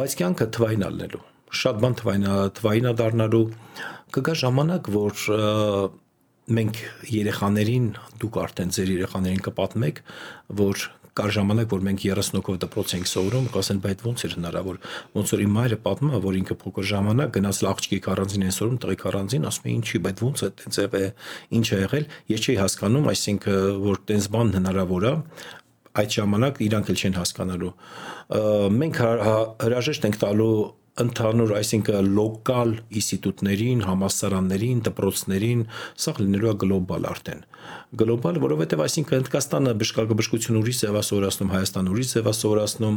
[0.00, 3.42] բայց կյանքը թվային ալնելու շատ բան թվայնա թվայինա դառնալու
[4.14, 5.24] կգա ժամանակ, որ
[6.50, 6.78] մենք
[7.10, 7.88] երեխաներին,
[8.22, 10.00] դուք արդեն ձեր երեխաներին կպատմեք,
[10.60, 10.84] որ
[11.20, 14.76] կար ժամանակ, որ մենք 30 հոգով դպրոց ենք սովորում, կասեն, բայց ո՞նց էր հնարավոր։
[15.20, 18.80] Ոնց որ իմ մայրը պատմում է, որ ինքը փոքր ժամանակ գնաց աղջիկի առանձին են սովորում,
[18.80, 21.04] տղեկ առանձին, ասում է, ինչի, բայց ո՞նց է տենց է,
[21.60, 25.14] ինչ է եղել։ Ես չէի հասկանում, այսինքն որ տենց բան հնարավոր է,
[26.00, 27.70] այդ ժամանակ իրանք էլ չեն հասկանալու։
[28.80, 30.54] Մենք հրաժեշտ ենք տալու
[31.00, 35.64] ընդհանուր, այսինքն լոկալ ինստիտուտներին, համասարաններին, դպրոցներին,
[36.04, 37.42] սա լինելու է գլոբալ արդեն։
[38.00, 42.96] Գլոբալ, որովհետև այսինքն Հնդկաստանը բժշկագբժկություն ուրիշ ձևասորացնում, Հայաստան ուրիշ ձևասորացնում,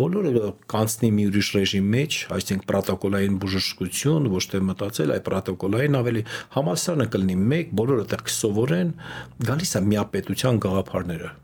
[0.00, 6.24] բոլորը կանցնի մի ուրիշ ռեժիմի մեջ, այսինքն պրոտոկոլային բժշկություն, ոչ թե մտածել, այ պրոտոկոլային ավելի
[6.56, 8.96] համասարանը կլինի մեկ, բոլորը տեղ կսովորեն,
[9.50, 11.36] գալիս է միապետության գաղափարները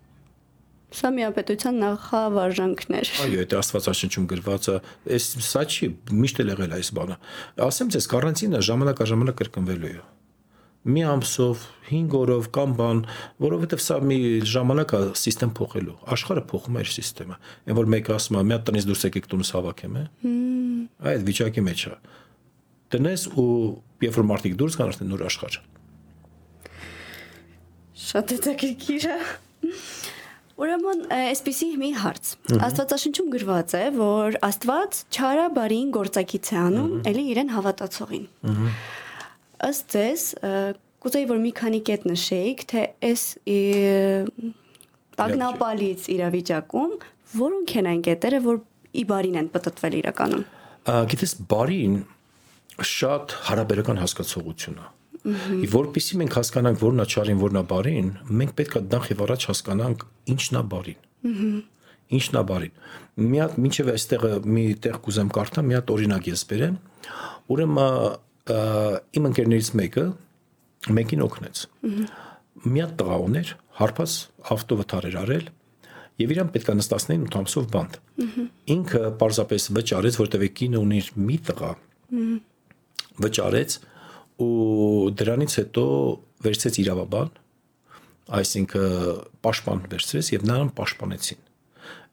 [0.96, 4.76] Սա միապետության նախավարժանքներ։ Այո, այդ Աստվածաշնչում գրված է,
[5.16, 5.88] այս սա չի
[6.24, 7.16] միշտ էլ եղել այս բանը։
[7.66, 9.98] Ասեմ ձեզ, կարանտինը ժամանակաժամանակ կրկնվելու է
[10.86, 13.00] մի ամսով, 5 օրով կամ բան,
[13.42, 18.14] որովհետև սա մի ժամանակ է համակարգ փոխելու։ Աշխարհը փոխում է իր համակարգը։ Այն որ մեկը
[18.16, 20.04] ասում է, մի հատ տնից դուրս եկեք տունս հավաքեմ, է։
[21.10, 21.96] Այդ վիճակի մեջ է։
[22.94, 23.48] Տնես ու
[24.06, 25.58] երբ որ մարդիկ դուրս գան, արդեն նոր աշխարհ։
[28.06, 29.18] Շատ հետաքրքիր է։
[30.56, 32.28] Ուրեմն, այսպեսի մի հարց։
[32.64, 38.24] Աստվածաշնչում գրված է, որ Աստված չարա բարին գործակից է անում, ելի իրեն հավատացողին։
[39.68, 40.24] Ըստ ձեզ,
[41.04, 43.26] կուզեի որ մի քանի կետ նշեիք, թե այս
[45.20, 46.96] տագնապալից իրավիճակում
[47.36, 48.60] որոնք են այն կետերը, որ
[48.96, 50.44] ի բարին են պատտվել իրականում։
[51.12, 51.96] Գիտես, բարին
[52.96, 54.86] շատ հարաբերական հասկացողություն է
[55.26, 58.10] Որpիսի մենք հասկանանք որն է չարին, որն է բարին,
[58.40, 61.00] մենք պետք է նախ եւ առաջ հասկանանք ինչն է բարին։
[62.16, 62.76] Ինչն է բարին։
[63.26, 66.76] Մի հատ մինչեւ այստեղը մի տեղ կուզեմ կարդամ, մի հատ օրինակ ես բերեմ։
[67.56, 67.82] Ուրեմն
[69.16, 70.04] իմ ընկերներից մեկը
[70.96, 71.62] մեկին օգնեց։
[72.66, 74.12] Մի հատ տղա ուներ, հարբած
[74.54, 75.48] ավտովթար էր արել
[76.16, 77.96] եւ իրան պետք է նստացնեին 8 ամսով բանդ։
[78.72, 81.72] Ինքը պարզապես վճարեց, որտեվ կինը ունի մի տղա։
[83.26, 83.76] Վճարեց
[84.42, 85.84] ու դրանից հետո
[86.46, 87.30] վերցրեց իրավաբան,
[88.36, 88.86] այսինքն
[89.46, 91.42] պաշտպան վերցրեց եւ նրան պաշտպանեցին։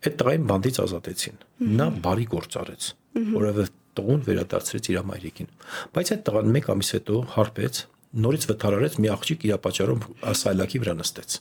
[0.03, 1.37] Այդ տղային բանդից ազատեցին։
[1.79, 2.87] Նա բարի գործ արեց,
[3.33, 5.49] որովհետեւ տղուն վերադարձրեց իր մայրիկին։
[5.93, 7.79] Բայց այդ տղան մեկ ամիս հետո հարբեց,
[8.23, 11.37] նորից վթարարեց մի աղջիկ իր պատճառով ասայլակի վրա նստեց։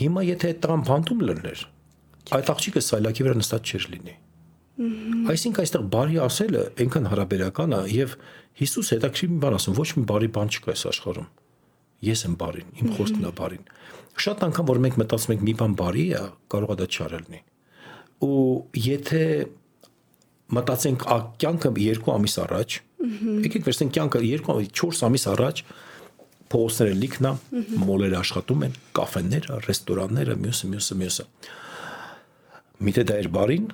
[0.00, 1.62] Հիմա եթե այդ տղան բանդում լրներ,
[2.40, 4.14] այդ աղջիկը սայլակի վրա նստած չէր լինի։
[5.30, 8.14] Այսինքն այստեղ բարի ասելը այնքան հարաբերական է եւ
[8.60, 11.28] Հիսուս հետաքրքիր մի բան ասում, ոչ մի բարի բան չկա այս աշխարհում։
[12.04, 13.64] Ես եմ բարին, իմ խոսքն է բարին։
[14.20, 17.40] Շատ անգամ որ մենք մտածում ենք մի բան բարի է, կարող է դա չարել լինի։
[18.20, 18.36] Ու
[18.84, 19.24] եթե
[20.60, 21.06] մտածենք
[21.40, 22.76] կյանքը 2 ամիս առաջ,
[23.46, 25.62] եկեք վերցնենք կյանքը 2 4 ամիս առաջ
[26.50, 27.34] փողոցները լիքն է,
[27.80, 31.26] մոլերը աշխատում են, կաֆեները, ռեստորանները, մյուսը, մյուսը, մյուսը։
[32.80, 33.68] Միտե դա էր բարին,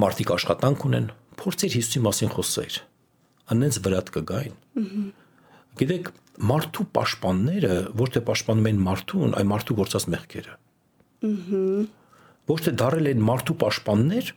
[0.00, 2.80] մարդիկ աշխատանք ունեն, փորձեր Հիսուսի մասին խոսել
[3.54, 4.56] անենց վրատ կգային։
[5.80, 6.10] Գիտեք,
[6.50, 10.54] մարդու պաշտպանները ոչ թե պաշտպանում են մարդուն, այլ մարդու գործած մեղքերը։
[12.50, 14.30] Ոչ թե դարել են մարդու պաշտպաններ,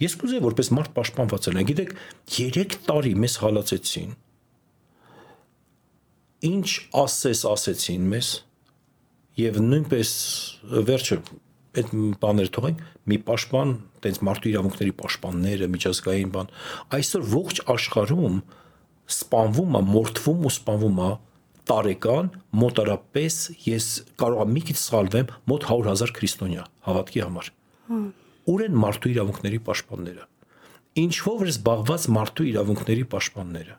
[0.00, 1.92] ես կուզեի որպես մարդ պաշտպանված լինեմ։ Գիտեք,
[2.36, 4.14] 3 տարի մեզ հալածեցին։
[6.50, 6.68] Ինչ
[7.04, 8.30] ասես ասեցին մեզ
[9.40, 10.12] եւ նույնպես
[10.88, 11.18] վերջը
[11.80, 12.80] այդ բաները թողենք
[13.10, 16.50] մի պաշտպան, տենց մարդու իրավունքների պաշտպանները, միջազգային բան,
[16.96, 18.40] այսօր ողջ աշխարհում
[19.10, 21.10] սպանվում է, մորթվում ու սպանվում է
[21.70, 22.28] տարեկան
[22.60, 23.86] մոտարապես ես
[24.20, 27.50] կարող եմ մի քիչ սխալվեմ մոտ 100.000 քրիստոնյա հավատքի համար։
[28.50, 30.26] Ուր են մարդու իրավունքների պաշտպանները։
[31.00, 33.76] Ինչով էր զբաղված մարդու իրավունքների պաշտպանները։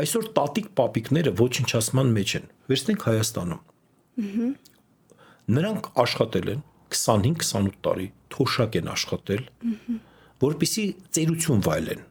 [0.00, 3.62] Այսօր տատիկ պապիկները ոչնչացման մեջ են։ Վերցնենք Հայաստանում։
[5.54, 6.64] Նրանք աշխատել են
[6.94, 9.46] 25-28 տարի, թոշակ են աշխատել,
[10.44, 10.84] որպիսի
[11.16, 12.04] ծերություն վայելեն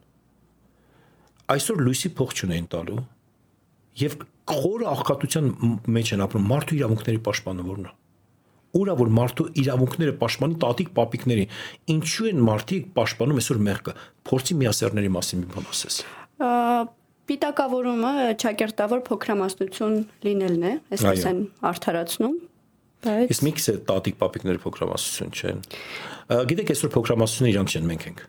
[1.53, 3.01] այսօր լույսի փող չունեն տալու
[4.03, 4.15] եւ
[4.53, 5.51] խորը աղքատության
[5.95, 7.93] մեջ են ապրում մարդու իրավունքների պաշտպանը որն է
[8.73, 11.43] ուրա որ մարդու իրավունքները պաշտպանի տատիկ պապիկների
[11.93, 13.93] ինչու են մարդիկ պաշտպանում այսօր մեղքը
[14.29, 15.99] փորձի միասերների մասին մի բան ասես
[17.29, 18.13] պիտակավորումը
[18.43, 22.33] ճակերտավոր փոքրամասնություն լինելն է այսպես են արդարացնում
[23.03, 25.63] բայց Իսկ միքս է տատիկ պապիկները փոքրամասնություն չեն
[26.51, 28.25] գիտեք այսօր փոքրամասնությունը իրանք չեն մենք ենք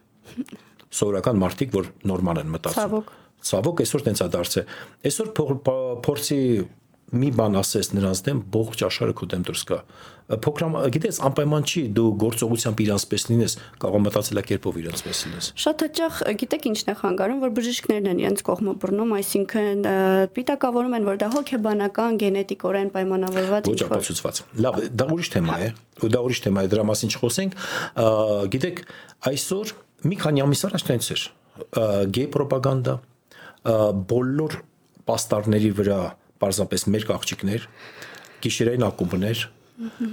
[0.94, 3.12] սովորական մարդիկ, որ նորմալ են մտածում։ Ցավոք։
[3.44, 4.72] Ցավոք այսօր տենց է դարձել։
[5.10, 5.30] Այսօր
[6.04, 6.40] փորձի
[7.14, 9.78] մի բան ասես նրանց դեմ, ողջ աշխարհը քո դեմ դուրս գա։
[10.44, 15.84] Փոքրամ, գիտես, անպայման չի դու գործողությամբ իրանց պես լինես, կարող մտածելակերպով իրանց պես լինես։ Շատ
[15.84, 19.88] հաճախ գիտեք ինչն է խանգարում, որ բժիշկներն են իրենց կողմը բռնում, այսինքն
[20.34, 25.68] պիտակավորում են, որ դա հոգեբանական, գենետիկորեն պայմանավորված ինչ-որ։ Ոչ ապացուցված։ Լավ, դա ուրիշ թեմա է։
[26.00, 27.58] Ու դա ուրիշ թեմա է, դրա մասին չխոսենք։
[28.54, 28.80] Գիտեք,
[29.28, 31.22] այսօր մի քանի ամիս առաջ տենց էր
[32.14, 32.94] գեյ ռոպագանդա
[34.10, 34.56] բոլոր
[35.08, 35.98] պաստառների վրա
[36.42, 37.66] պարզապես մեր աղջիկներ,
[38.44, 39.42] գիշերային ակումբներ,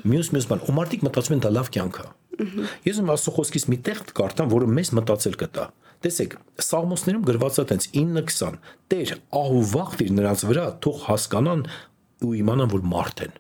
[0.07, 2.05] մյուս մյուս բան, ու մարդիկ մտածում են դա լավ կյանք է։
[2.87, 5.65] Ես ում աստծո խոսքից մի տեղ կարդամ, որը մեզ մտածել կտա։
[6.01, 6.31] Տեսեք,
[6.65, 8.55] Սաղմոսներում գրված է տենց 9:20.
[8.89, 11.61] Տեր ահուվախտիր նրանց վրա, թող հասկանան
[12.25, 13.35] ու իմանան, որ մարդ են։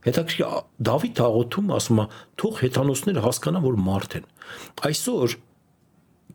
[0.00, 0.52] Հետաքրքիր
[0.88, 2.04] Դավիթ աղոթում ասում է,
[2.40, 4.28] թող հեթանոսները հասկանան, որ մարդ են։
[4.90, 5.34] Այսօր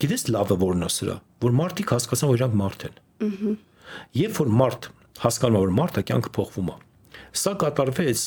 [0.05, 2.99] գիտես լավը որն է սրա, որ մարդիկ հասկացան, որ իրանք մարդ են։
[4.21, 4.89] Երբ որ մարդ
[5.25, 6.77] հասկանում է, որ մարդը կյանքը փոխվում է,
[7.35, 8.21] Սա կատարվեց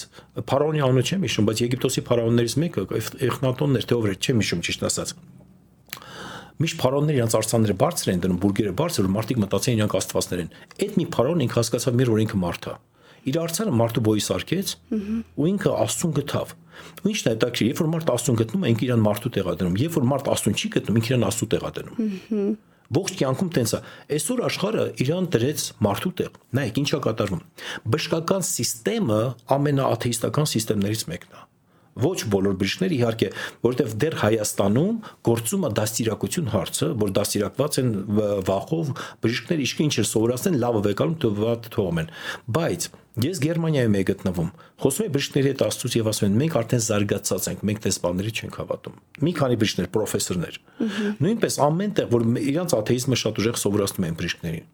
[0.48, 2.82] Փարաոնի անունը չեմ հիշում, բայց Եգիպտոսի փարաոններից մեկը
[3.28, 5.12] Էխնատոնն էր, թե ով էր, չեմ հիշում ճիշտ ասած։
[6.58, 10.48] Միշտ փարաոնները իրենց արցանները բարձր են դնում, բուրգերը բարձր, որ մարդիկ մտածեն իրանք աստվածներ են։
[10.84, 12.74] Այդ մի փարաոն ինքը հասկացավ մեր որ ինքը մարդ է։
[13.28, 14.72] Իր արցանը մարդու բոյի սարքեց
[15.38, 16.54] ու ինքը աստուն գտավ։
[17.02, 19.78] Ու ինչն է հետաքրքիր, երբ որ մարդ աստուն գտնում է, ինքը իրան մարդու տեղա դնում։
[19.82, 22.52] Երբ որ մարդ աստուն չի գտնում, ինքը իրան աստու տեղա դնում։
[22.88, 23.80] Ողջ կյանքում տենց է։
[24.16, 27.42] Այսօր աշխարհը իրան դրեց մարդու տեղ։ Նայեք, ինչա կատարվում։
[27.92, 29.20] Բժշկական համակարգը
[29.58, 31.47] ամենաաթեիստական համակարգներից մեկն է
[32.02, 33.28] ոչ բոլոր բժիշկները իհարկե,
[33.64, 34.96] որովհետև դեռ Հայաստանում
[35.28, 37.92] գործում է դաստիարակություն հարցը, որ դաստիարակված են
[38.48, 38.92] վախով
[39.24, 42.10] բժիշկները իշքի ինչ են սովորացնեն, լավը վեկալում թողած թողում են։
[42.58, 46.82] Բայց ես Գերմանիայում եմ գտնվում։ Խոսում եմ բժիշկների հետ աստծուց եւ ասում են մենք արդեն
[46.86, 50.58] զարգացած ենք, մենք տեսպանների չենք հավատում։ Մի քանի բժիշկներ, պրոֆեսորներ։
[51.18, 54.68] Նույնպես ամեն տեղ, որ իրանց աթեիզմը շատ ուժեղ սովորացնում են բժիշկներին։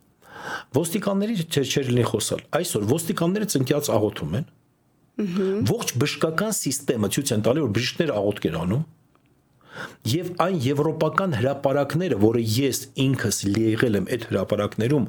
[0.77, 4.47] Ոստիկանների չէր լինի խոսալ։ Այսօր ոստիկանները ծնկյաց աղոթում են,
[5.15, 8.85] Ողջ բժշկական համակարգը ցույց են տալի, որ բժիշկները աղոթք են անում,
[10.07, 15.07] Եվ այն եվրոպական հրաապարակները, որը ես ինքս եղել եմ այդ հրաապարակներում,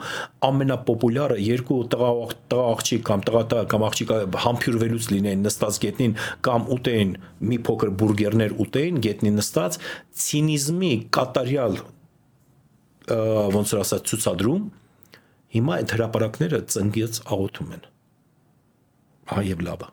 [0.48, 2.10] ամենապոպուլյարը երկու տղա
[2.62, 6.16] աղջիկ կամ տղա կամ աղջիկը համբյուրվելուց լինեն նստած գետնին
[6.50, 7.14] կամ ուտեին
[7.52, 9.80] մի փոքր բուրգերներ ուտեին գետնին նստած
[10.26, 11.82] ցինիզմի կատարյալ
[13.06, 14.70] ոնց որ ասած ցուցադրում
[15.56, 17.92] հիմա այդ հրաապարակները ծնգից աղոթում են
[19.32, 19.92] հա եւ լավը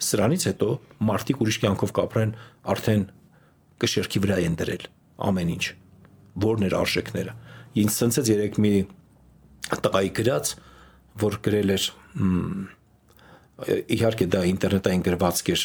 [0.00, 0.68] Սրանից հետո
[1.04, 2.32] մարդիկ ուրիշ կյանքով կապրեն
[2.72, 3.02] արդեն
[3.82, 4.86] կշերքի վրա են դրել
[5.28, 5.64] ամեն ինչ։
[6.40, 7.34] Որն էր արժեքները։
[7.84, 8.72] Ինձ ցնցեց երեք մի
[9.84, 10.52] տղայի գրած,
[11.20, 11.88] որ գրել էր
[13.92, 15.64] իհարկե դա ինտերնետային գրվածք էր,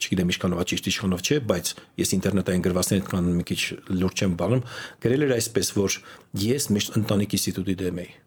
[0.00, 3.60] չգիտեմ ինչքանով ճիշտ ինչքանով չէ, բայց ես ինտերնետային գրվածքների այդքան մի քիչ
[4.00, 4.62] լուրջ չեմ բանում,
[5.04, 5.98] գրել էր այսպես, որ
[6.48, 8.23] ես միշտ ընտանիքի ինստիտուտի դեմ էի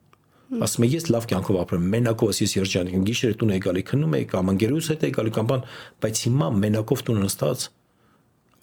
[0.47, 4.13] ասում եմ ես լավ կյանքով ապրեմ մենակով ես երջանիկ եմ գիշերը տուն եի գալի քնում
[4.17, 5.65] եի կամ ընկերուս հետ եի գալի կամ բան
[6.05, 7.65] բայց հիմա մենակով տուն նստած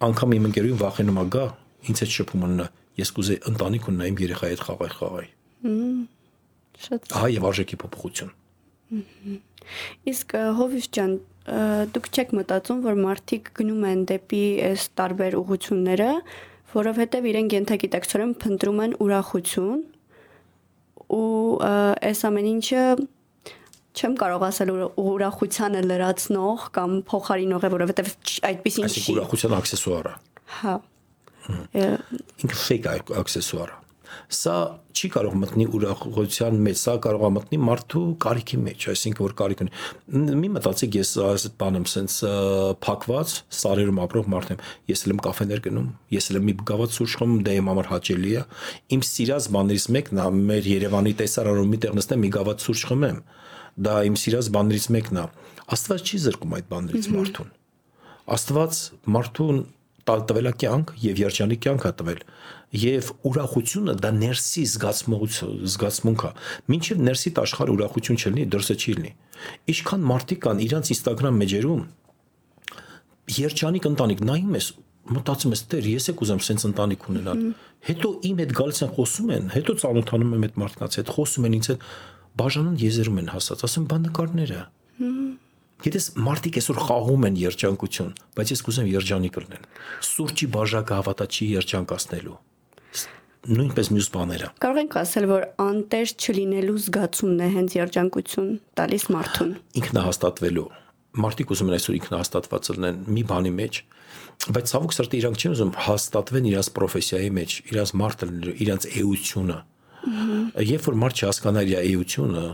[0.09, 1.45] անգամ իմ ընկերուին վախենում ա գա
[1.85, 2.67] ինձ հետ շփում ունենա
[3.05, 5.31] ես կուզեի ընտանիք ունենա իմ երեխայի հետ խաղալ խաղայի
[6.85, 8.33] շատ ահա եւ արժեքի փոփոխություն
[10.15, 11.15] իսկ հովիվ ջան
[11.95, 16.11] դուք չեք մտածում որ մարդիկ գնում են դեպի այս տարբեր ուղությունները
[16.75, 19.83] որովհետև իրենք ենթագիտակցորեն փնտրում են ուրախություն
[21.15, 21.59] ու
[22.11, 22.85] այս ամեն ինչը
[23.95, 24.73] չեմ կարող ասել
[25.05, 28.11] ուրախությանը լրացնող կամ փոխարինող է, որովհետև
[28.51, 30.15] այդպեսին չի։ Այսինքն ուրախության աքսեսուար է։
[30.59, 30.75] Հա։
[32.45, 32.59] Ինքը
[33.23, 33.84] աքսեսուար է
[34.35, 34.55] սա
[34.95, 39.63] չի կարող մտնի ուրախության մեջ, սա կարող է մտնի մարդու կարիքի մեջ, այսինքն որ կարիք
[39.65, 39.73] ունի։
[40.41, 42.19] Մի մտածեք, ես այս բանը սենց
[42.85, 46.95] փակված սարերում ապրող մարդ եմ։ Ես էլ եմ կաֆեներ գնում, ես էլ եմ մի գավաթ
[46.95, 48.45] սուրճ խմում, դա իմ համար հաճելի է։
[48.95, 53.21] Իմ սիրած բաներից մեկն է մեր Երևանի տեսարանում մի տեղ նստեմ, մի գավաթ սուրճ խմեմ։
[53.85, 55.29] Դա իմ սիրած բաներից մեկն է։
[55.75, 57.55] Աստված չի զրկում այդ բաներից մարդուն։
[58.35, 58.81] Աստված
[59.15, 59.59] մարդուն
[60.09, 62.21] տալտվելա կյանք եւ երջանիկ կյանք է տվել
[62.75, 65.35] եւ ուրախությունը դա ներսի զգացմունք
[65.75, 66.31] զգացմունք է
[66.73, 69.13] մինչեւ ներսի աշխարհ ուրախություն չլինի դրսը չի լինի
[69.75, 71.85] ինչքան մարդիկ կան իրանց Instagram մեջերում
[73.35, 74.69] երջանիկ ընտանիք նայում ես
[75.15, 77.41] մտածում ես դեր ես եք ուզեմ սենց ընտանիք ունենալ
[77.89, 81.57] հետո իմ հետ գալիս են խոսում են հետո ծանոթանում եմ այդ մարդկանց հետ խոսում են
[81.59, 81.89] ինձ հետ
[82.41, 84.63] բաժանան եզերում են հասած ասում բան նկարները
[85.85, 89.69] Գիտես, մարդիկ այսօր խաղում են երջանկություն, բայց ես կուզեմ երջանիկ լինեն։
[90.09, 92.39] Սուրճի բաժակը հավատաչի երջանկացնելու
[93.45, 98.49] նույնպես մյուս բաները։ Կարող ենք ասել, որ անտեր չլինելու զգացումն է հենց երջանկություն
[98.81, 100.67] տալիս մարդուն։ Ինքնահաստատվելու։
[101.15, 103.81] Մարդիկ ուզում են այսօր ինքնահաստատված լինեն մի բանի մեջ,
[104.55, 108.29] բայց ցավոք սրտի իրանք չեն ուզում հաստատվեն իրաց պրոֆեսիայի մեջ, իրաց մարդը,
[108.65, 109.59] իրաց էությունը։
[110.75, 112.45] Երբ որ մարդ չհասկանա իր էությունը,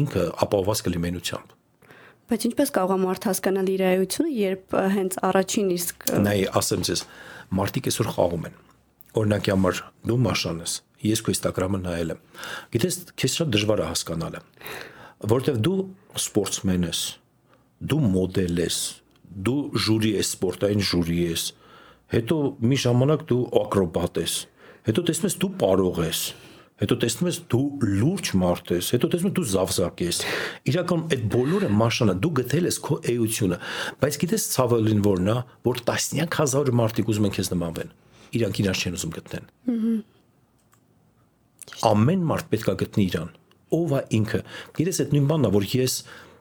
[0.00, 1.56] ինքը ապահովված կլիմենությամբ։
[2.26, 7.02] Բայց ինչպես կարող է մարդ հասկանալ իր էությունը, երբ հենց առաջին իսկ Նայ, ասեմ ձեզ,
[7.54, 8.56] մարդիկ այսօր խաղում են։
[9.16, 10.74] Օրինակի համար դու մաշան ես,
[11.06, 12.22] ես քո Instagram-ը նայել եմ։
[12.76, 14.40] Գիտես, քեզ շատ դժվար է հասկանալը,
[15.32, 15.76] որովհետև դու
[16.20, 17.00] սպորտսմեն ես,
[17.92, 18.80] դու մոդել ես,
[19.46, 21.46] դու ժյուրի ես, սպորտային ժյուրի ես,
[22.16, 24.34] հետո մի ժամանակ դու ակրոբատ ես,
[24.86, 26.20] հետո տեսնում ես դու պարող ես,
[26.76, 30.18] հետո տեսնում ես դու լուրջ մարդ ես, հետո տեսնում ես դու զավզակ ես։
[30.72, 33.58] Իրականում այդ բոլորը մաշանը դու գտել ես քո էությունը,
[34.02, 37.94] բայց գիտես ցավալին որն է, որ տասնյակ հազար մարդիկ ուզում են քեզ նմանվեն։
[38.36, 39.50] Իրանք իրար չեն ուզում գտնեն։
[41.90, 43.34] Ամեն մարդ պետք է գտնի իրան։
[43.76, 44.40] Ով է ինքը։
[44.76, 45.94] Գիտես այդ նույն բանն է, որ ես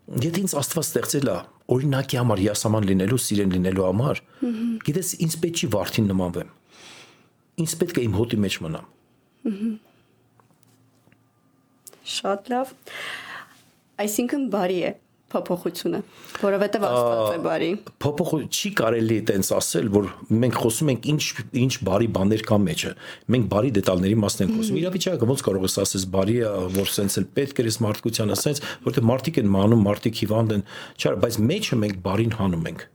[0.05, 1.36] Եթե ինձ Աստված ստեղծել է
[1.73, 4.19] օրինակի համար հիասաման լինելու, սիրեն լինելու համար,
[4.86, 6.51] գիտես, ինձ պետք չի վարդին նմանվեմ։
[7.63, 8.86] Ինձ պետք է իմ հոտի մեջ մնամ։
[12.15, 12.75] Շատ լավ։
[14.05, 14.93] Այսինքն բարի է
[15.36, 16.00] փոփոխությունը,
[16.41, 17.69] որովհետև Աստված է բարի։
[18.06, 20.10] Փոփոխ չի կարելի տենց ասել, որ
[20.45, 21.21] մենք խոսում ենք ինչ
[21.65, 22.91] ինչ բարի բաներ կա մեջը։
[23.36, 27.19] Մենք բարի դետալների մասն ենք խոսում։ Իրավիճակը ոնց կարող ես ասես բարի է, որ սենց
[27.21, 31.39] էլ պետք է ես մարդկությանը սենց, որտեղ մարդիկ են մանում, մարդիկ հիվանդ են, չար, բայց
[31.52, 32.86] մեջը մենք բարին հանում ենք։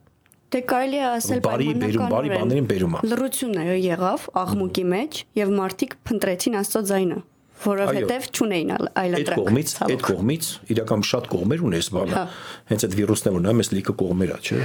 [0.50, 5.20] Դե կարելի է ասել բարի բերում, բարի բաներին բերում է։ Լրությունն է եղավ աղմուկի մեջ
[5.38, 7.18] եւ մարդիկ փնտրեցին Աստծո ձայնը
[7.64, 8.70] որովհետև չունեին
[9.00, 12.24] այլընտրանք։ Այդ կողմից, այդ կողմից իրական շատ կողմեր ունես բանը։ Հա։
[12.70, 14.60] Հենց այդ վիրուսն է որ նա մեզ լիքը կողմեր է, չէ։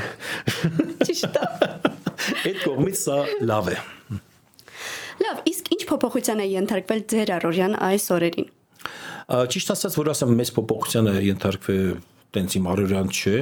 [1.05, 1.49] Ճիշտ է։
[2.45, 3.17] Այդ կողմից սա
[3.51, 3.77] լավ է։
[5.25, 8.49] Լավ, իսկ ինչ փոփոխության է ենթարկվել ձեր առօրյան այս օրերին։
[9.55, 13.35] Ճիշտ ասած, որ ասեմ, մեծ փոփոխության է ենթարկվել տենց իմ առօրյան չէ,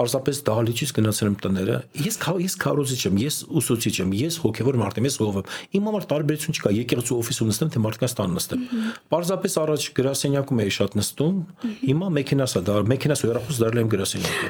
[0.00, 5.00] պարզապես դահլիճից գնացել եմ տները։ Ես ես քարոզիչ եմ, ես ուսուցիչ եմ, ես հոգևոր մարդ
[5.00, 8.64] եմ, ես ով եմ։ Իմ համար տարբերություն չկա, եկեղեցու օֆիսում նստեմ, թե մարդկանց տան նստեմ։
[9.10, 11.36] Պարզապես առաջ գրասենյակում էի շատ նստում,
[11.80, 14.48] հիմա մեքենաս է դա, մեքենաս հեռախոս դարել եմ գրասենյակը։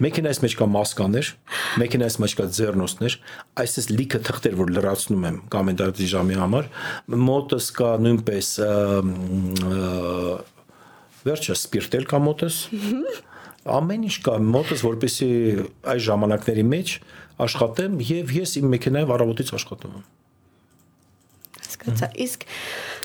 [0.00, 1.30] Մեքենայից մեջ կա մասկաներ,
[1.80, 3.16] մեքենայից մեջ կա ձեռնոցներ,
[3.60, 6.70] այսպես լիքը թղթեր, որ լրացնում եմ կոմենտարի ժամի համար,
[7.30, 8.54] մոտս կա նույնպես
[11.26, 12.58] վերջը սպիրտել կա մոտս։
[13.70, 15.28] Ամեն ինչ կա մոտս, որպեսի
[15.92, 16.94] այս ժամանակների մեջ
[17.44, 20.06] աշխատեմ եւ ես իմ մեքենայով առավոտից աշխատում եմ։
[21.60, 22.46] Հասկացա։ Իսկ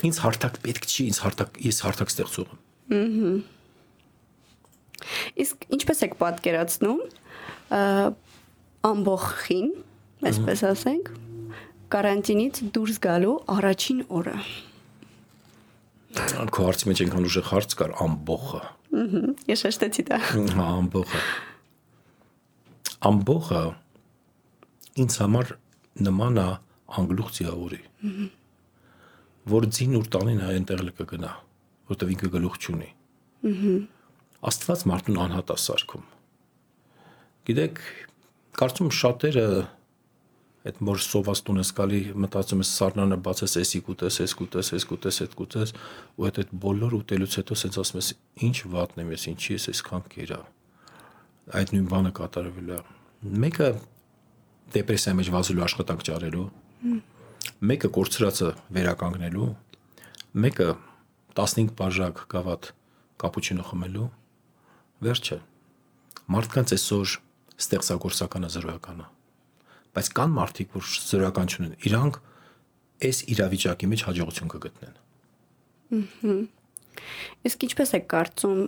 [0.08, 3.36] ինձ հարթակ պետք չի, ինձ հարթակ ես հարթակ ստեղծող եմ։
[5.44, 7.02] Իսկ ինչպես եք պատկերացնում
[8.86, 9.70] ամբողջին,
[10.30, 11.10] այսպես ասենք,
[11.92, 14.36] կարանտինից դուրս գալու առաջին օրը։
[16.16, 18.60] Քո հարցի մեջ այնքան ուժեղ հարց կար ամբողը։
[18.96, 20.18] Ահա, ես շեշտեցի դա։
[20.56, 21.20] Հա, ամբողը։
[23.10, 23.62] Ամբողը
[25.04, 25.52] ինձ համար
[26.06, 26.46] նման է
[27.00, 27.80] անգլուխ ձիավորի։
[29.52, 31.32] Որ ձին ուր տանին հայ այնտեղ լկը գնա,
[31.92, 32.90] որտեղ ինքը գլուխ չունի։
[34.50, 36.06] Աստված մարդուն անհատ է սարքում։
[37.46, 37.82] Գիտեք,
[38.56, 39.46] կարծում շատերը
[40.66, 44.86] այդ որ սոված տուն ես գալի մտածում ես սառնանը բացես էսի կուտես, էս կուտես, էս
[44.90, 45.72] կուտես, այդ կուտես
[46.16, 48.08] ու այդ այդ բոլոր ուտելուց հետո ասես ասում ես
[48.46, 50.40] ինչ վատն եմ ես, ինչի ես այսքան կերա։
[51.56, 52.80] Այդ նույն բանը կատարվել է։
[53.46, 53.68] Մեկը
[54.74, 56.46] դեպրեսիայի մեջ վազելու աշխատանք ճարելու,
[57.70, 59.50] մեկը կորցրածը վերականգնելու,
[60.46, 60.68] մեկը
[61.38, 62.70] 15 բաժակ գավաթ
[63.22, 64.08] կապուչինո խմելու,
[65.06, 65.38] վերջը
[66.36, 67.18] մարդկանց այսօր
[67.62, 69.15] ստեղծագործականը զրոյականը
[69.96, 72.18] բայց կան մարդիկ, որ զրոյական չունեն։ Իրանք
[73.06, 74.94] այս իրավիճակի մեջ հաջողություն կգտնեն։
[75.96, 76.36] Ահա։
[77.46, 78.60] Իսկ ինչպես է կարծում,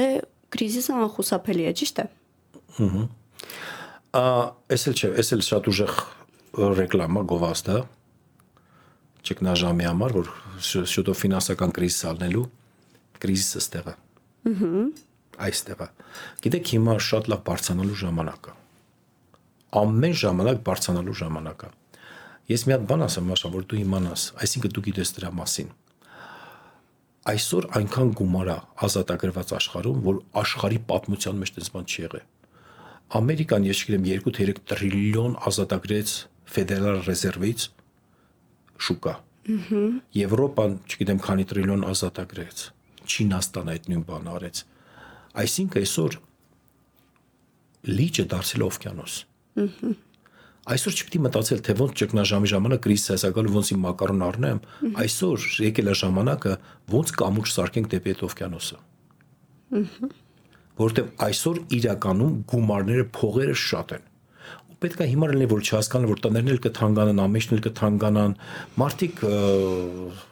[0.00, 0.08] դե
[0.54, 2.06] կրիզիսը անխուսափելի է, ճիշտ է։
[2.86, 3.04] Ահա։
[4.10, 4.22] Ա,
[4.74, 5.92] էսել չէ, էսել շատ ուժեղ
[6.80, 7.76] ռեկլամա գովազդը
[9.30, 10.30] ճգնաժամի համար, որ
[10.66, 12.46] շուտով ֆինանսական կրիզիս ալնելու
[13.22, 13.94] կրիզիսը ստեղը։
[14.50, 14.72] Ահա։
[15.46, 15.88] Այստեղը։
[16.44, 18.59] Գիտեք, հիմա շատ լավ բարձանալու ժամանակ է
[19.78, 21.68] ամեն ժամանակ բարձրանալու ժամանակը։
[22.50, 25.68] Ես մի հատ բան ասեմ, Մաշա, որ դու իմանաս, այսինքն դու գիտես դրա մասին։
[27.30, 28.56] Այսօր այնքան գումար է
[28.86, 32.24] ազատագրված աշխարհում, որ աշխարհի պատմության մեջ դες բան չի եղել։
[33.20, 36.14] Ամերիկան, ես չգիտեմ, 2-3 տրիլիոն ազատագրեց
[36.50, 37.66] Ֆեդերալ ռեզերվից
[38.86, 39.14] շուկա։
[39.50, 39.82] Ահա։
[40.16, 42.64] Եվրոպան, չգիտեմ, քանի տրիլիոն ազատագրեց։
[43.10, 44.62] Չինաստանը այդ նույն բանը արեց։
[45.44, 46.16] Այսինքն այսօր
[48.00, 49.14] լիճը դարձել օվկիանոս։
[50.70, 54.58] Այսօր չպետք է մտածել, թե ոնց ճգնաժամի ժամանակ կրիզ հասակալ ոնց իմ մակարոն առնեմ։
[55.02, 56.52] Այսօր եկել է ժամանակը
[56.94, 58.78] ոնց կամուջ սարքենք դեպի այդ օվկիանոսը։
[60.80, 64.06] Որտեւ այսօր իրականում գումարները, փողերը շատ են։
[64.80, 68.36] պետք է հիմար լինի որ չհասկանան որ տներն էլ կթանկանան, ամեջն էլ կթանկանան։
[68.80, 69.18] Մարդիկ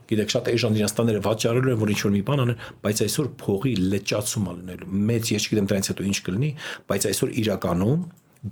[0.09, 3.29] գիտեք շատ էժան իրենց տները վաճառելու են որ ինչ որ մի բան անեն, բայց այսօր
[3.45, 6.51] փողի լճացում ա լինելու։ Մեծ ես չգիտեմ դրանից հետո ինչ կլինի,
[6.89, 8.01] բայց այսօր իրականում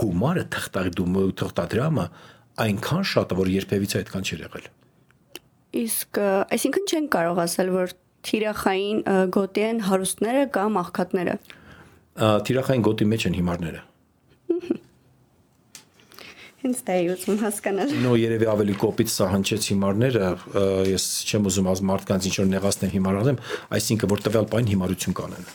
[0.03, 2.07] գումարը թղթադրումը թղթադրամը
[2.66, 4.68] այնքան շատ է որ երբևիցե այդքան չի եղել։
[5.76, 6.20] Իսկ
[6.57, 7.93] այսինքն չեն կարող ասել որ
[8.26, 9.03] թիրախային
[9.37, 11.37] գոտի են հարուստները կամ աղքատները։
[12.49, 13.82] Թիրախային գոտի մեջ են հիմարները։
[16.66, 20.30] Ինձ դա է ուզում հասկանալ։ Նո երևի ավելի կոպիտ սա հնչեց հիմարները,
[20.91, 23.39] ես չեմ ուզում ազ մարդկանց ինչ որ նեղացնեմ հիմարանեմ,
[23.76, 25.47] այսինքն որ տվյալ պայն հիմարություն կանեն։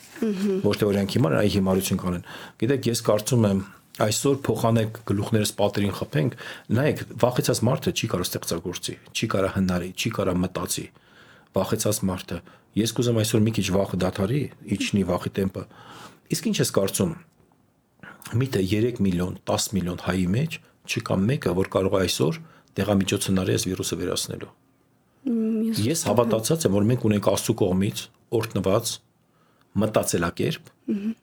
[0.63, 2.25] Ոչ թե իրանք հիմար, այլ հիմարություն կանեն։
[2.61, 3.63] Գիտեք, ես կարծում եմ
[4.01, 6.35] այսօր փոխանեք գլուխներս պատերին խփենք,
[6.77, 10.85] նայեք, վախեցած մարդը չի կարող ստեղծագործի, չի կարող հնարի, չի կարող մտածի։
[11.51, 12.37] Վախեցած մարդը
[12.71, 15.63] Ես կուզեմ այսօր մի քիչ վախը դադարի, իջնի վախի տեմպը։
[16.31, 17.09] Իսկ ինչ ես կարծում։
[18.39, 20.55] Միթե 3 միլիոն, 10 միլիոն հայի մեջ
[20.87, 22.39] չկա մեկը, որ կարող է այսօր
[22.79, 24.51] դեղամիջոց հնարի այս վիրուսը վերացնելու։
[25.91, 28.05] Ես հավատացած եմ, որ մենք ունենք Աստծո կողմից
[28.39, 28.93] օրտնված
[29.83, 30.71] մտածելակերպ,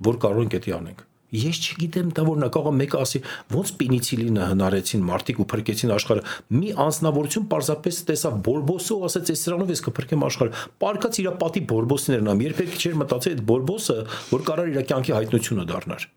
[0.04, 3.20] որ կարող ենք դա անենք։ Ես չգիտեմ դա որ նա կարող մեկը ասի
[3.52, 6.22] ոնց պինիցիլինը հնարեցին մարտիկ ու փրկեցին աշխարհը։
[6.56, 11.64] Մի անznավորություն պարզապես տեսավ բորբոսը ու ասաց այս սրանով ես կփրկեմ աշխարհը։ Պարկած իր պատի
[11.68, 13.98] բորբոսներն ամ երբեք չէր մտածել այդ բորբոսը
[14.32, 16.08] որ կարող իր կյանքի հայտնությունը դառնար։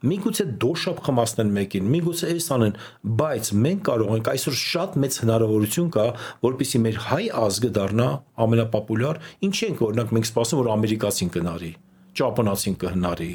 [0.00, 2.78] Միգուցե դոշապ խմացնեն մեկին, միգուցե էս անեն,
[3.20, 6.06] բայց մենք կարող ենք այսօր շատ մեծ հնարավորություն կա,
[6.46, 8.08] որպեսզի մեր հայ ազգը դառնա
[8.46, 9.20] ամենապոպուլյար,
[9.50, 11.72] ինչի ենք օրինակ մենք սպասում որ ամերիկացին կնարի,
[12.16, 13.32] ճապոնացին կհնարի,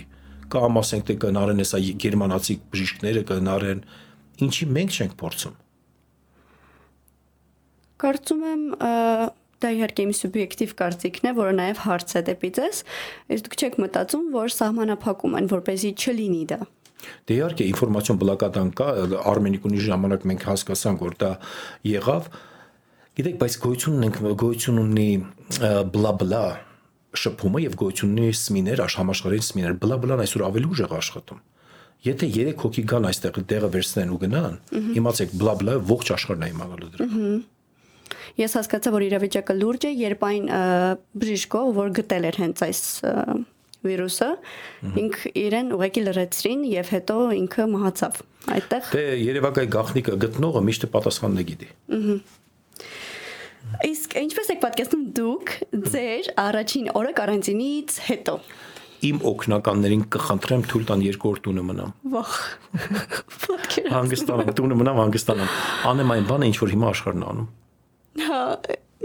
[0.56, 3.82] կամ ասենք թե կհնարեն հեսա գերմանացի բժիշկները կհնարեն,
[4.46, 5.58] ինչի մենք չենք փորձում։
[8.06, 8.64] Կարծում եմ
[9.64, 12.82] դա իհարկե իմ սուբյեկտիվ կարծիքն է, որը նաև հարց է դեպի ձեզ,
[13.36, 16.60] իսկ դուք չեք մտածում, որ սահմանափակում են, որ เป զի չլինի դա։
[17.30, 18.88] Դե իհարկե ինֆորմացիոն բլոկադան կա,
[19.32, 21.32] Արմենիկունի ժամանակ մենք հասկացանք, որ դա
[21.92, 22.30] եղավ։
[23.16, 25.10] Գիտեք, բայց գոյություն ունենք, գոյություն ունի
[25.96, 26.46] բլա բլա
[27.22, 31.42] շփումը եւ գոյություն ունի սմիներ, աշխամաշխարհային սմիներ, բլա բլան այսօր ավելի ուժեղ աշխատում։
[32.06, 34.56] Եթե 3 հոգի գան այստեղ տեղը վերցնեն ու գնան,
[35.00, 37.08] իմացեք բլա բլա ողջ աշխարհն է իմանալու դրա։
[38.36, 40.48] Ես հասկացա, որ իրավիճակը լուրջ է, երբ այն
[41.24, 42.82] բժիշկը, որ գտել էր հենց այս
[43.86, 44.30] վիրուսը,
[45.02, 48.22] ինք իրեն ուղեկի լրացրին եւ հետո ինքը մահացավ։
[48.56, 52.18] Այդտեղ Դե Երևակայի գախնիկը գտնողը միշտ պատասխանն է գիտի։ Ահա
[53.90, 55.52] Իսկ ինչպես եք պատկերացնում դուք
[55.96, 58.38] ձեր առաջին օրը կարանտինից հետո։
[59.06, 62.38] Իմ օկնականներին կխնդրեմ թույլ տան օր տունը մնամ։ Վախ։
[63.96, 65.60] Հանգստանամ, տունը մնամ, հանգստանամ։
[65.92, 67.52] Անեմ այն բանը, ինչ որ հիմա աշխարհն անում։
[68.26, 68.42] Հա,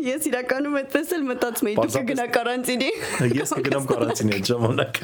[0.01, 2.91] Ես իրականում այդպես էլ մտածում էի, դուք կգնա կարանտինի։
[3.37, 5.01] Ես կգնամ կարանտինի այդ ժամանակ։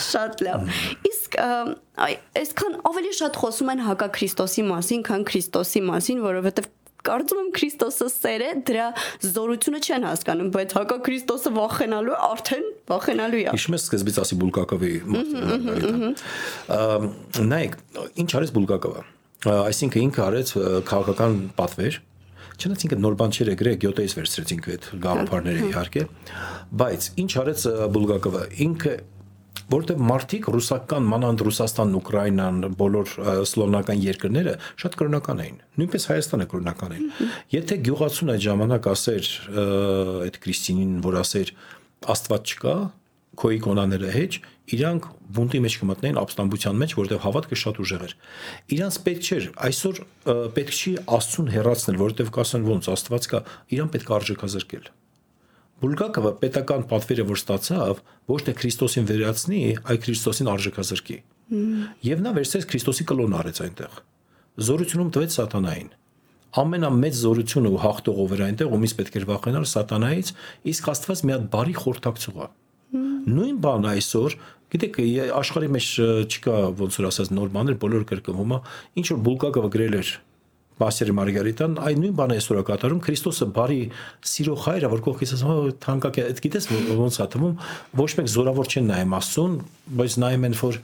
[0.00, 0.72] Շատ լավ։
[1.08, 1.36] Իսկ
[2.42, 6.68] այսքան ավելի շատ խոսում են հակա Քրիստոսի մասին, քան Քրիստոսի մասին, որովհետև
[7.08, 8.86] կարծում եմ Քրիստոսը սեր է, դրա
[9.24, 14.92] զորությունը չեն հասկանում, բայց հակա Քրիստոսը վախենալու արդեն վախենալու է։ Իշ մեզ սկզբից ասի Բուլգակովի
[17.52, 17.78] նայեք,
[18.24, 19.04] ինչ արեց Բուլգակովը։
[19.54, 20.52] Այսինքն ինքը արեց
[20.88, 22.02] քաղաքական պատվեր,
[22.54, 26.02] Չնայած ինքը նոր բան չէր գրել, գյոտեից վերցրեցինք այդ գաղափարները իհարկե,
[26.80, 27.64] բայց ինչ արեց
[27.96, 28.92] Բուլգակովը, ինքը
[29.72, 33.12] որտեղ մարդիկ ռուսական մանանդ Ռուսաստանն, Ուկրաինան, բոլոր
[33.48, 39.30] սլովնական երկրները շատ կրոնական էին։ Նույնպես Հայաստանը կրոնական էին։ Եթե գյուղացուն այդ ժամանակ ասեր
[40.28, 41.54] այդ Կրիստինին, որ ասեր
[42.14, 42.76] Աստված չկա,
[43.34, 44.32] քո իկոնաները հեչ,
[44.74, 45.06] իրանք
[45.36, 48.14] բունտի մեջ կմտնեն ապստամբության մեջ, որտեղ հավատքը շատ ուժեղ էր։
[48.76, 50.00] Իրանց պետք չէր, այսօր
[50.54, 53.42] պետք չի Աստծուն հերացնել, որտեղ կասեն ոնց Աստված կա,
[53.74, 54.86] իրան պետք է արժեքազրկել։
[55.84, 57.98] Բուլգակովը պետական պատվերը որ ստացավ,
[58.30, 61.16] ոչ թե Քրիստոսին վերացնի, այլ Քրիստոսին արժեքազրկի։
[62.08, 64.00] Եվ նա վերցրեց Քրիստոսի կլոն արեց այնտեղ։
[64.64, 65.92] Զորությունում տվեց սատանային
[66.54, 70.28] ամենամեծ զորությունը ու հաղթողով էր այնտեղ, ումից պետք էր վախենալ սատանայից,
[70.70, 72.46] իսկ Աստված մի հատ բարի խորտակցող է։
[73.34, 74.36] Նույն բանը այսօր,
[74.74, 75.00] գիտեք,
[75.34, 75.88] աշխարհի մեջ
[76.30, 78.58] չկա ոնց որ ասած նոր բաներ, բոլոր կրկնվում է,
[79.02, 80.14] ինչ որ Բուլգակովը գրել էր
[80.74, 83.80] Մաստերի Մարգարիտան այն նույն բանը այսօր կատարում Քրիստոսը բարի
[84.26, 86.66] սիրո հայրը որ կողքից ասում է թանկակ է գիտես
[86.98, 87.52] ոնց է թվում
[88.00, 89.54] ոչ մեկ զորավոր չեն նայում Աստծուն
[90.00, 90.80] բայց նայում են որ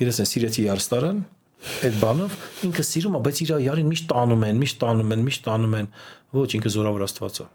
[0.00, 1.22] գիտես են սիրեցի Արստարան
[1.60, 2.36] այդ բանով
[2.68, 5.88] ինքը սիրում է բայց իր յարին միշտ տանում են միշտ տանում են միշտ տանում են
[6.36, 7.48] ոչ ինքը զորավոր Աստված է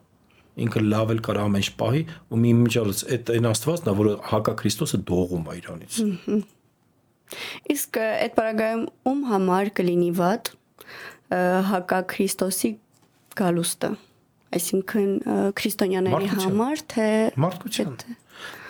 [0.66, 4.14] ինքը լավ էլ կար ամեն ինչ պահի ու մի միջալից այդ այն Աստվածն է որը
[4.30, 5.98] հակա Քրիստոսը դողում է իրանից
[7.74, 10.54] Իսկ այդ պարագայում ում համար կլինի վատ
[11.32, 12.76] հակա Քրիստոսի
[13.40, 13.96] գալուստը
[14.56, 15.10] այսինքն
[15.58, 17.08] քրիստոնյաների համար, թե
[17.44, 17.96] մարդկության։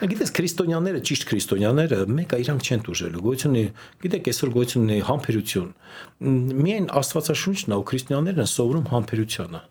[0.06, 3.56] Գիտես քրիստոնյաները, ճիշտ քրիստոնյաները մեկը իրանք չեն դուժելու։ Գոյություն
[4.04, 5.70] գիտեք, այսօր գոյություն ունի համբերություն։
[6.66, 9.62] Միայն Աստվածաշունչն ու քրիստոնյաներն են սովորում համբերությունը։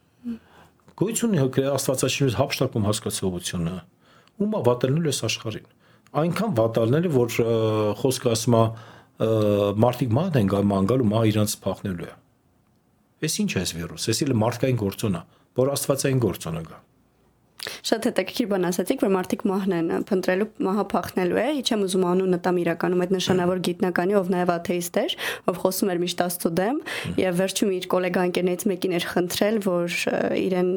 [0.98, 3.76] Գոյություն ունի Աստվածաշունչի հապշտակում հասկացողությունը։
[4.44, 5.70] Ումա վատելնել ես աշխարհին։
[6.14, 7.38] Այնքան վատալները, որ
[8.02, 8.64] խոսքը ասում է
[9.84, 12.14] մարդիկ մատ են գալ մանգալ ու մա իրանց փախնելու է։
[13.24, 15.22] Էս ինչ է այս վիրուս։ Էս իլ մարդկային գործոն է,
[15.60, 16.82] որ աստվածային գործոն է գա։
[17.64, 22.38] Շատ հետաքրքիր բան ասացիք, որ մարդիկ մահն են փնտրելու, մահը փախնելու է։ Իչեմ ուզում անունը
[22.44, 25.14] տամ իրականում այդ նշանավոր գիտնականի, ով նաև աթեիստ էր,
[25.48, 26.80] ով խոսում էր միշտ Աստծո դեմ,
[27.20, 29.96] եւ վերջում իր գոլեգա ընկերներից մեկին էր խնդրել, որ
[30.44, 30.70] իրեն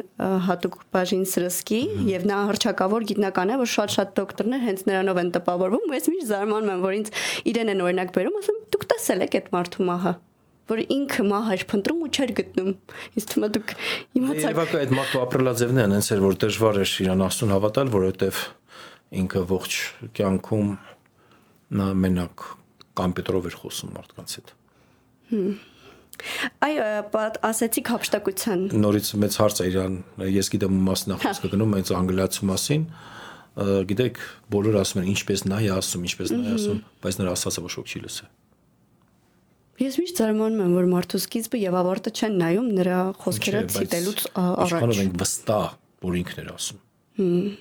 [0.47, 1.81] հատուկ բաժին սրսկի
[2.11, 6.31] եւ նա հրճակավոր գիտնական է, որ շատ-շատ դոկտորներ հենց նրանով են տպավորվում, ու ես միշտ
[6.31, 7.13] զարմանում եմ, որ ինձ
[7.51, 10.15] իրեն են օրինակ բերում, ասում դուք տեսել եք այդ մարդու մահը
[10.67, 12.71] որ ինքը մահ էր փնտրում ու չէր գտնում։
[13.17, 13.73] Իսկ թվում է դուք
[14.19, 18.43] իմացաք։ Երևակը այդ մարդու ապրելաձևն են, հենց էր որ դժվար էր իրան աստուն հավատալ, որովհետև
[19.17, 19.79] ինքը ողջ
[20.17, 20.71] կյանքում
[21.77, 22.45] նա մենակ
[22.97, 24.55] կոմպյուտերով էր խոսում մարդկանց հետ։
[26.65, 26.73] Այ
[27.45, 29.97] ասեցիք հապշտակության։ Նորից մեծ հարց է իրան,
[30.33, 32.87] ես գիտեմ մասնա խոսքը գնում այնց անգլիացու մասին
[33.57, 34.19] գիտեք
[34.53, 37.73] բոլորը ասում են ինչպես նա է ասում, ինչպես նա է ասում, բայց նրա ասածը ոչ
[37.77, 38.29] ոք չի լսել։
[39.77, 44.71] Ես միշտ զարմանում եմ, որ մարդու սկիզբը եւ ավարտը չեն նայում նրա խոսքերը ցիտելուց առաջ։
[44.73, 45.67] Ինչքանով ենք վստահ,
[46.07, 46.79] որ ինքն էր ասում։
[47.17, 47.51] Հմ։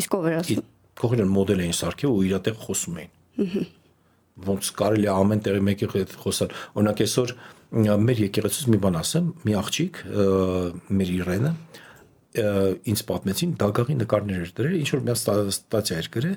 [0.00, 0.64] Իսկ ով էր ասում։
[1.00, 3.68] Կողերն մոդել էին սարքել ու իրատեղ խոսում էին։ Ահա
[4.46, 7.32] ոնց կարելի է ամեն տեղի մեկի հետ խոսալ։ Օրինակ այսօր
[8.06, 10.00] մեր եկեղեցուց մի բան ասեմ, մի աղջիկ
[11.00, 11.52] մեր Իրենը
[12.30, 15.14] ինձ պատմեցին դագաղի նկարներ էր դրել, ինչ որ մի
[15.50, 16.36] ստատիա էր գրել,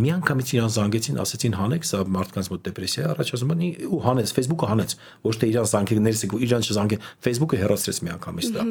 [0.00, 4.70] մի անգամից իրան զանգեցին, ասեցին հանեք, սա մարդկանց մոտ դեպրեսիա առաջացում է ու հանեց, Facebook-ը
[4.72, 4.96] հանեց,
[5.28, 8.64] ոչ թե իրան զանգեք ներսեք, իրան չզանգեն, Facebook-ը հեռացրեց մի անգամից դա։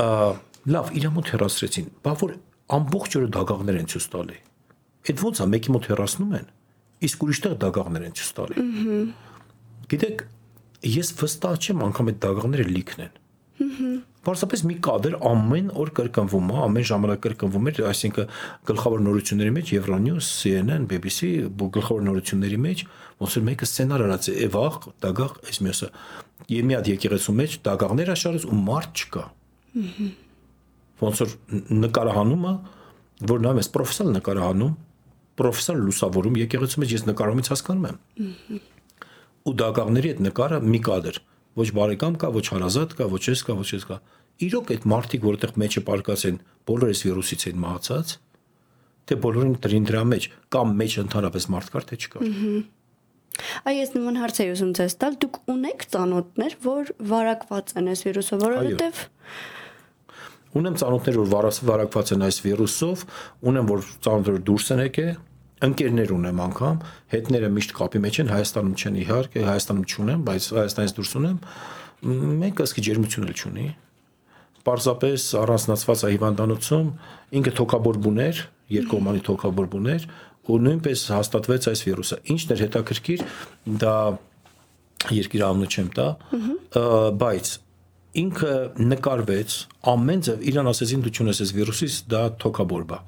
[0.00, 0.08] Ա
[0.66, 2.32] լավ, իրան մոտ հեռացրեցին, բա որ
[2.76, 4.38] ամբողջ օրը դագաղներ են ցույց տալի։
[5.06, 6.48] Այդ ո՞նց է, մեկի մոտ հեռացնում են,
[7.06, 8.64] իսկ ուրիշտեղ դագաղներ են ցույց տալի։
[9.92, 10.24] Գիտեք,
[10.96, 13.14] ես վստահ չեմ անգամ այդ դագաղները լիքն են։
[14.26, 18.30] Պարզապես մի կադր ամեն օր կրկնվում է, ամեն ժամանակ կրկնվում էր, այսինքն
[18.66, 21.28] գլխավոր նորությունների մեջ Euronews, CNN, BBC
[21.76, 22.82] գլխավոր նորությունների մեջ
[23.22, 25.90] ոնց որ մեկը սցենար արած է, վաղ դագաղ այս մյուսը։
[26.52, 29.22] Եվ մի հատ եկեղեցու մեջ դագաղներ աշարած ու մարդ չկա։
[31.06, 31.32] Ոնց որ
[31.86, 32.52] նկարահանումը,
[33.30, 34.74] որ նա մեզ պրոֆեսիոնալ նկարահանում,
[35.36, 38.60] պրոֆեսիոնալ լուսավորում եկեղեցու մեջ ես նկարումից հասկանում եմ։
[39.46, 41.20] Ու դագաղների այդ նկարը մի կադր
[41.56, 43.98] ոչ բարեկամ կա, ոչ հարազատ կա, ոչ էս կա, ոչ էս կա։
[44.46, 46.38] Իրոք այդ մարդիկ, որտեղ մեջը պարկած են,
[46.68, 48.14] բոլորը այս վիրուսից են մահացած,
[49.06, 52.26] թե բոլորին դրին դրա մեջ կամ մեջ ընդհանրապես մարդ կար, թե չկար։
[53.68, 58.04] Այ ես նման հարց եի ուզում ձեզ տալ, դուք ունեք ծանոթներ, որ վարակված են այս
[58.06, 59.02] վիրուսով, որովհետև
[60.56, 63.02] Ունեմ ծանոթներ, որ վարակված են այս վիրուսով,
[63.50, 65.10] ունեմ որ ծանոթներ դուրս են եկել,
[65.64, 66.78] ընկերներ ունեմ անգամ,
[67.14, 71.38] հետները միշտ կապի մեջ են, Հայաստանում չեն իհարկե, Հայաստանում չունեմ, բայց Հայաստանից դուրս ունեմ,
[72.44, 73.66] մեկը սկի ջերմություն էլ չունի։
[74.66, 76.88] Պարզապես առանձնացված է հիվանդանոցում,
[77.40, 78.40] ինքը թոքաբոր բուներ,
[78.76, 80.06] երկկողմանի թոքաբոր բուներ,
[80.46, 83.22] ու նույնպես հաստատվեց այս վիրուսը։ Ինչն էր հետաքրքիր,
[83.82, 83.94] դա
[85.16, 86.06] երկիր անունը չեմ տա,
[87.22, 87.50] բայց
[88.16, 88.52] ինքը
[88.90, 89.56] նկարվեց
[89.92, 92.98] ամեն ձև իրան ասեցին դու չունես այս վիրուսից, դա թոքաբոր բա։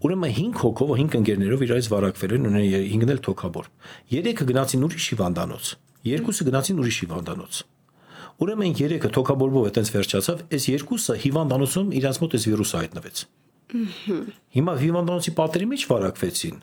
[0.00, 3.66] Ուրեմն 5 հոգով, 5 ընկերներով իրարից վարակվել են, ունեն 5-ն էլ թոքաբոր։
[4.12, 5.72] 3-ը գնացին ուրիշ հիվանդանոց,
[6.08, 7.58] երկուսը գնացին ուրիշ հիվանդանոց։
[8.40, 13.20] Ուրեմն 3-ը թոքաբորբով այտենց վերջացավ, այս երկուսը հիվանդանոցում իրանց մոտ այս վիրուսը հայտնվեց։
[14.56, 16.56] Հիմա հիվանդանոցի պատերի մեջ վարակվեցին,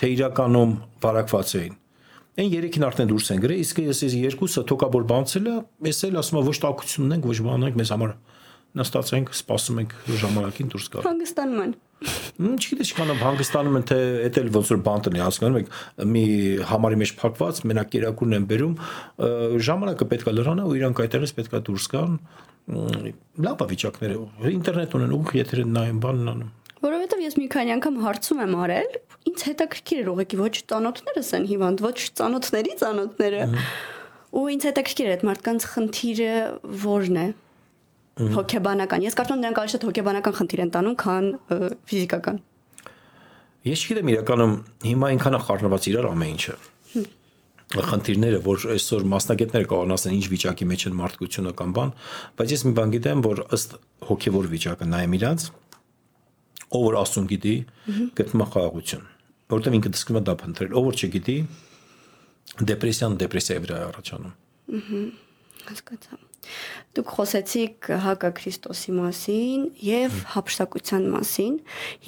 [0.00, 0.72] թե իրականում
[1.04, 1.76] վարակված էին։
[2.38, 5.54] Այն երեքին արդեն դուրս են գրել, իսկ այս երկուսը թոքաբոր բանցել է,
[5.88, 8.12] ես էլ ասում եմ ոչ տակություն ունենք, ոչ բան ունենք, մեզ համար
[8.78, 13.96] նստած ենք, սպասում ենք ժամանակին դուրս գալ։ Հանգստանում են։ Չգիտես կանամ հանգստանում են թե
[14.28, 15.72] էդ էլ ոնց որ բան տնի հասկանում եք
[16.14, 16.22] մի
[16.70, 18.76] համարի մեջ փակված մենակ կերակուրն են բերում
[19.66, 22.14] ժամանակը պետքա լրանա ու իրանք այդտեղից պետքա դուրս գան
[22.68, 24.20] լավ է վիճակները
[24.54, 26.54] ինտերնետ ունեն ուղիղ եթեր են նայում բանն անում
[26.84, 28.90] որովհետև ես մի քանի անգամ հարցում եմ արել
[29.28, 33.42] ինձ հետաքրքիր էր ուղղակի ոչ ծանոթներս են հիվանդ ոչ ծանոթների ծանոթները
[34.38, 36.32] ու ինձ հետաքրքիր է այդ մարդկանց խնդիրը
[36.68, 37.26] ո՞րն է
[38.18, 41.28] հոգեբանական։ Ես կարծում եմ նրանք ավելի շատ հոգեբանական խնդիր են տանում, քան
[41.90, 42.40] ֆիզիկական։
[43.68, 44.54] Ես չգիտեմ իրականում
[44.88, 46.56] հիմա այնքան է խառնված իրար ամեն ինչը
[47.68, 51.90] խնդիրները, որ այսօր մասնագետները կարող ասեն ինչ վիճակի մեջ են մարդկությունը կամ բան,
[52.38, 53.74] բայց ես մի բան գիտեմ, որ ըստ
[54.08, 55.44] հոգևոր վիճակը նայեմ իրանց,
[56.78, 57.54] ով որ աստուն գիտի,
[58.22, 59.04] գտնում է խաղաղություն,
[59.52, 61.36] որովհետև ինքը դսկում է դա փնտրել, ով որ չգիտի,
[62.72, 64.34] դեպրեսիան դեպրեսիայի վրա է առաջանում։
[64.78, 65.04] Ահա
[65.68, 66.27] հասկացա։
[66.98, 71.58] Դուք խոսեցիք հակա-Քրիստոսի մասին եւ հապշտակության մասին։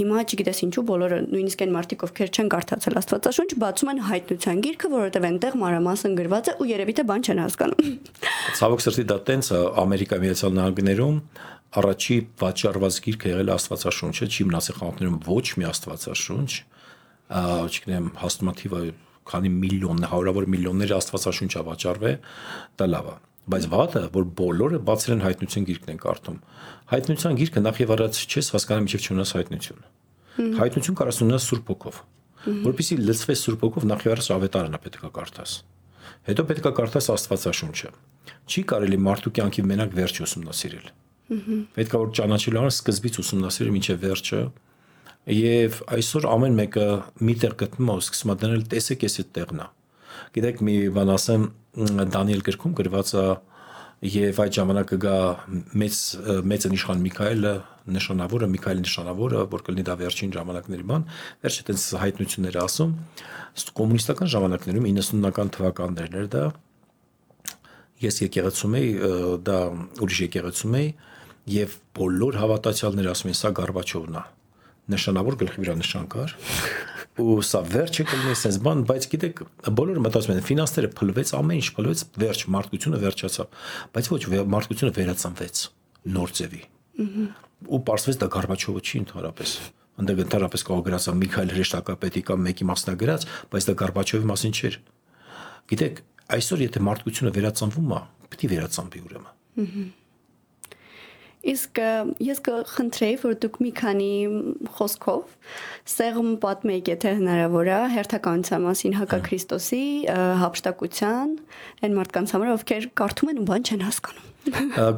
[0.01, 4.91] Հիմա չգիտես ինչու բոլորը նույնիսկ այն մարդիկ, ովքեր չեն կարդացել Աստվածաշունչ, բացում են հայտնության գիրքը,
[4.95, 7.95] որովհետեւ այնտեղ մանրամասն գրված է ու երևի թե բան չեն հասկանում։
[8.61, 9.53] Ցավոք սրտի դա տենց
[9.85, 11.21] Ամերիկայի Միացյալ Նահանգներում
[11.71, 16.51] առաջի վաճառված գիրքը եղել Աստվածաշունչը, չի մնացել խանութներում ոչ մի Աստվածաշունչ,
[17.31, 18.83] չգիտեմ, հաստատիվը
[19.31, 22.17] քանի միլիոն, հարյուրավոր միլիոններ Աստվածաշունչա վաճառվել,
[22.81, 23.19] դա լավ է
[23.51, 26.37] բայց վատը որ բոլորը բացել են հայտնության գիրքն են կարդում.
[26.91, 29.81] Հայտնության գիրքը նախ եւ առաջ չես հասկանում ինչեւ չունես հայտնություն
[30.39, 31.97] հայտնություն կարաս ունենաս սուրբ ոգով
[32.65, 35.55] որpիսի լծվես սուրբ ոգով նախ եւ առաջ ավետարանը պետքա կարդաս
[36.31, 37.91] հետո պետքա կարդաս աստվածաշունչը
[38.51, 40.87] չի կարելի մարդու կյանքի մենակ վերջը ուսումնասիրել
[41.77, 44.41] պետքա որ ճանաչելու համար սկզբից ուսումնասիրել մինչեւ վերջը
[45.37, 46.87] եւ այսօր ամեն մեկը
[47.29, 49.69] միտեղ գտնում է ու սկսում է դնել տեսեք էս այդ տեղն է
[50.37, 51.47] գիտեք մի բան ասեմ
[52.15, 53.25] Դանիել գրքում գրված է
[54.01, 55.17] եւ այդ ժամանակը գա
[55.81, 55.97] մեծ
[56.51, 57.53] մեծը իշխան Միքայելը
[57.97, 61.05] նշանավորը Միքայել նշանավորը որ կլինի դա վերջին ժամանակների բան
[61.45, 62.95] վերջը տենց հայտնություններ ասում.
[63.81, 66.45] Կոմունիստական ժամանակներում 90-ական թվականներն էր դա
[68.01, 68.91] ես եկեղեցում էի
[69.45, 69.59] դա
[70.01, 70.91] ուրիշ եկեղեցում էի
[71.61, 74.25] եւ բոլոր հավատացյալները ասում են սա Գարբաչովն է
[74.95, 76.35] նշանավոր գլխի վրա նշան կար
[77.21, 79.43] ու սա վերջը կլինի sense բան, բայց գիտեք,
[79.81, 83.59] բոլորը մտածում են ֆինանսները փլվեց, ամեն ինչ փլվեց, վերջ, մարդկությունը վերջացավ,
[83.97, 84.23] բայց ոչ,
[84.55, 85.63] մարդկությունը վերածանվեց
[86.17, 86.63] նոր ձևի։
[87.71, 89.53] Ու պարզվեց դա Գարբաչովը չի ընդհանրապես
[90.01, 94.79] այնտեղ ընդհանրապես կարող գրածա Միքայել Հրեշտակապետի կամ մեկի մասնագրած, բայց դա Գարբաչովի մասին չէր։
[95.71, 96.01] Գիտեք,
[96.41, 98.01] այսօր եթե մարդկությունը վերածանվում է,
[98.33, 99.35] պետք է վերածանվի ուրեմն։
[101.41, 101.79] Իսկ
[102.21, 104.09] ես կխնդրեի, որ դուք մի քանի
[104.77, 105.37] խոսքով
[105.89, 109.85] սեղմ պատմեիք, եթե հնարավոր է, հերթականության մասին հակաքրիստոսի
[110.43, 111.33] հապշտակության
[111.81, 114.29] այն մարդկանց համար, ովքեր կարդում են ու բան չեն հասկանում։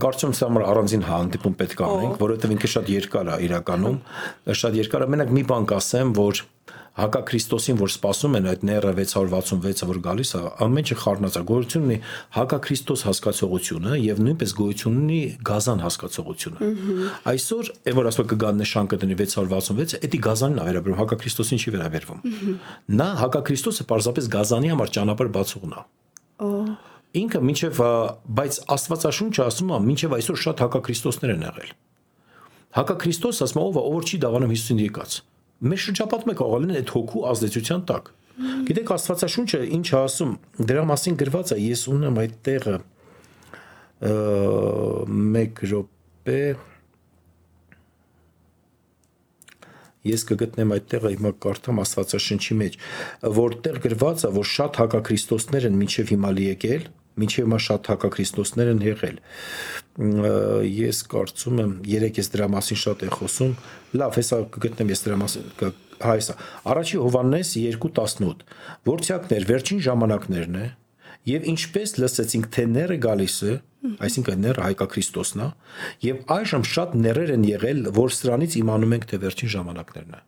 [0.02, 3.96] Կարծում եմ սա համար առանձին հանդիպում պետք է անենք, որովհետև ինքը շատ երկար է իրականում,
[4.62, 6.42] շատ երկար է։ Մենակ մի բան կասեմ, որ
[6.98, 11.96] հակա Քրիստոսին, որ սпасում են այդ ները 666-ը, որ գալիս է, ամենը խառնածագործություն ունի
[12.36, 16.70] հակա Քրիստոս հասկացողությունը եւ նույնպես գոյություն ունի գազան հասկացողությունը։
[17.32, 21.74] Այսօր, այն որ ասում կգան նշան կդնի 666-ը, դա գազանին է վերաբերում, հակա Քրիստոսին չի
[21.76, 22.22] վերաբերվում։
[23.00, 25.84] Նա հակա Քրիստոսը պարզապես գազանի համար ճանապարհ բացողն է։
[26.42, 26.50] Օ
[27.12, 27.80] ինքը մինչև
[28.38, 31.72] բայց Աստվածաշունչը ասում է մինչև այսօր շատ հակա Քրիստոսներ են եղել
[32.78, 35.16] հակա Քրիստոս ասում ով ով չի դավանում Հիսուսին եկած
[35.62, 38.10] մեր շրջապատում է կարող լինել այդ հոգու ազդեցության տակ։
[38.66, 40.32] Գիտեք Աստվածաշունչը ինչ ասում,
[40.70, 42.76] դրա մասին գրված է, ես ունեմ այդ տեղը
[44.02, 46.40] 1 րոպե
[50.08, 52.78] ես կգտնեմ այդ տեղը հիմա կարդամ Աստվածաշնչի մեջ,
[53.38, 56.88] որտեղ գրված է, որ շատ հակաքրիստոսներ են մինչև հիմա լի եկել,
[57.20, 59.16] մինչև հիմա շատ հակաքրիստոսներ են եղել։
[60.72, 63.56] Ես կարծում եմ, երեք ես դրա մասին շատ եմ խոսում։
[64.00, 65.50] Լավ, հեսա կգտնեմ ես դրա մասին
[66.02, 66.36] հայսա։
[66.72, 68.46] Առաջի Հովաննես 2:18
[68.88, 70.66] Որցյակներ վերջին ժամանակներն է
[71.28, 73.52] եւ ինչպես լսեցինք թե ները գալիս է,
[74.02, 75.48] այսինքն ները հայկաքրիստոսն է,
[76.02, 80.22] եւ այժմ շատ ներեր են եղել, որ սրանից իմանում ենք թե վերջին ժամանակներն է։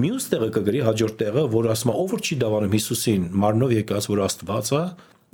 [0.00, 4.06] Մյուս տեղը կգրի հաջորդ տեղը, որ ասում է ով որ չի դավանում Հիսուսին, մարմնով եկած
[4.08, 4.82] որ Աստված է,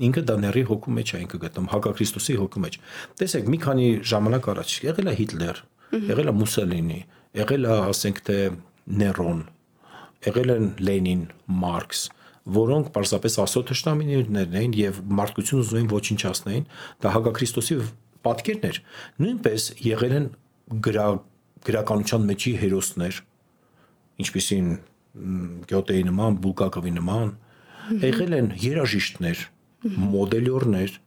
[0.09, 2.79] ինքը դաների հոգու մեջ է ինքը գտնում հակաքրիստոսի հոգու մեջ
[3.23, 5.63] տեսեք մի քանի ժամանակ առաջ եղել է հիտլեր
[6.13, 7.01] եղել է մուսոլինի
[7.43, 8.39] եղել է ասենք թե
[9.03, 9.43] ներոն
[10.27, 11.25] եղել են լենին
[11.63, 12.03] մարքս
[12.53, 16.65] որոնք պարզապես ասո թշնամիներն էին եւ մարդկությունը ուզում էին ոչնչացնեին
[17.05, 17.77] դա հակաքրիստոսի
[18.27, 18.81] պատկերն էր
[19.23, 20.27] նույնպես եղել են
[20.87, 21.07] գրա
[21.69, 23.21] գրականության մեջի հերոսներ
[24.23, 24.69] ինչպիսին
[25.71, 27.33] գյոտեի նման բուլկակովի նման
[28.03, 29.43] եղել են երաժիշտներ
[29.83, 31.01] մոդելյորներ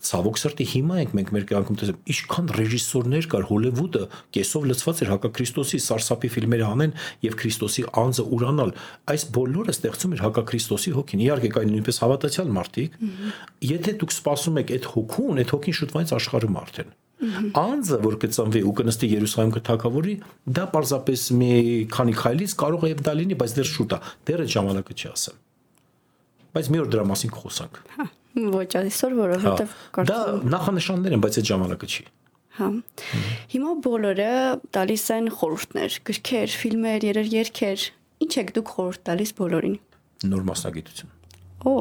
[0.00, 4.04] ցավոք սրտի հիմա ենք մենք մեր կյանքում տեսնում ինչքան ռեժիսորներ կար հոլիվուդը
[4.36, 6.94] կեսով լցված էր հակաքրիստոսի սարսափի ֆիլմեր անեն
[7.26, 8.72] եւ քրիստոսի անձը ուրանալ
[9.12, 12.96] այս բոլորը ստեղծում էր հակաքրիստոսի հոգին իհարկե կային նույնպես հավատացյալ մարդիկ
[13.70, 18.72] եթե դուք սպասում եք այդ հոգուն այդ հոգին շուտվանից աշխարհում արդեն անձը որ կծնվի ու
[18.80, 20.14] կնստի Երուսաղեմ կթակավորի
[20.56, 21.52] դա պարզապես մի
[21.92, 24.00] քանի քայլից կարող է դա լինի բայց դեռ շուտ է
[24.30, 25.36] դեռ այդ ժամանակը չի ասեմ
[26.54, 28.06] բայց մի օր դրա մասին կխոսանք։ Հա,
[28.54, 30.18] ոչ այսօր, որովհետև կարծում Դա
[30.54, 32.04] նախանշաններ են, բայց այդ ժամանակը չի։
[32.60, 32.68] Հա։
[33.54, 34.30] Հիմա բոլորը
[34.74, 37.86] տալիս են խորհուրդներ, գրքեր, ֆիլմեր, երեր երգեր։
[38.20, 39.76] Ինչ եք դուք խորհուրդ տալիս բոլորին։
[40.30, 41.14] Նոր մասնագիտություն։
[41.70, 41.74] Օ։